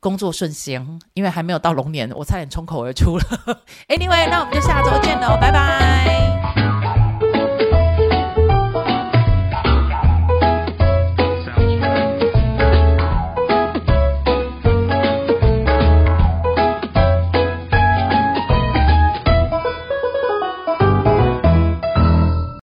[0.00, 3.24] 工作顺心，因为还没有到龙年，我差点冲口而出了。
[3.88, 6.67] Anyway，那我们就下周见喽，拜拜。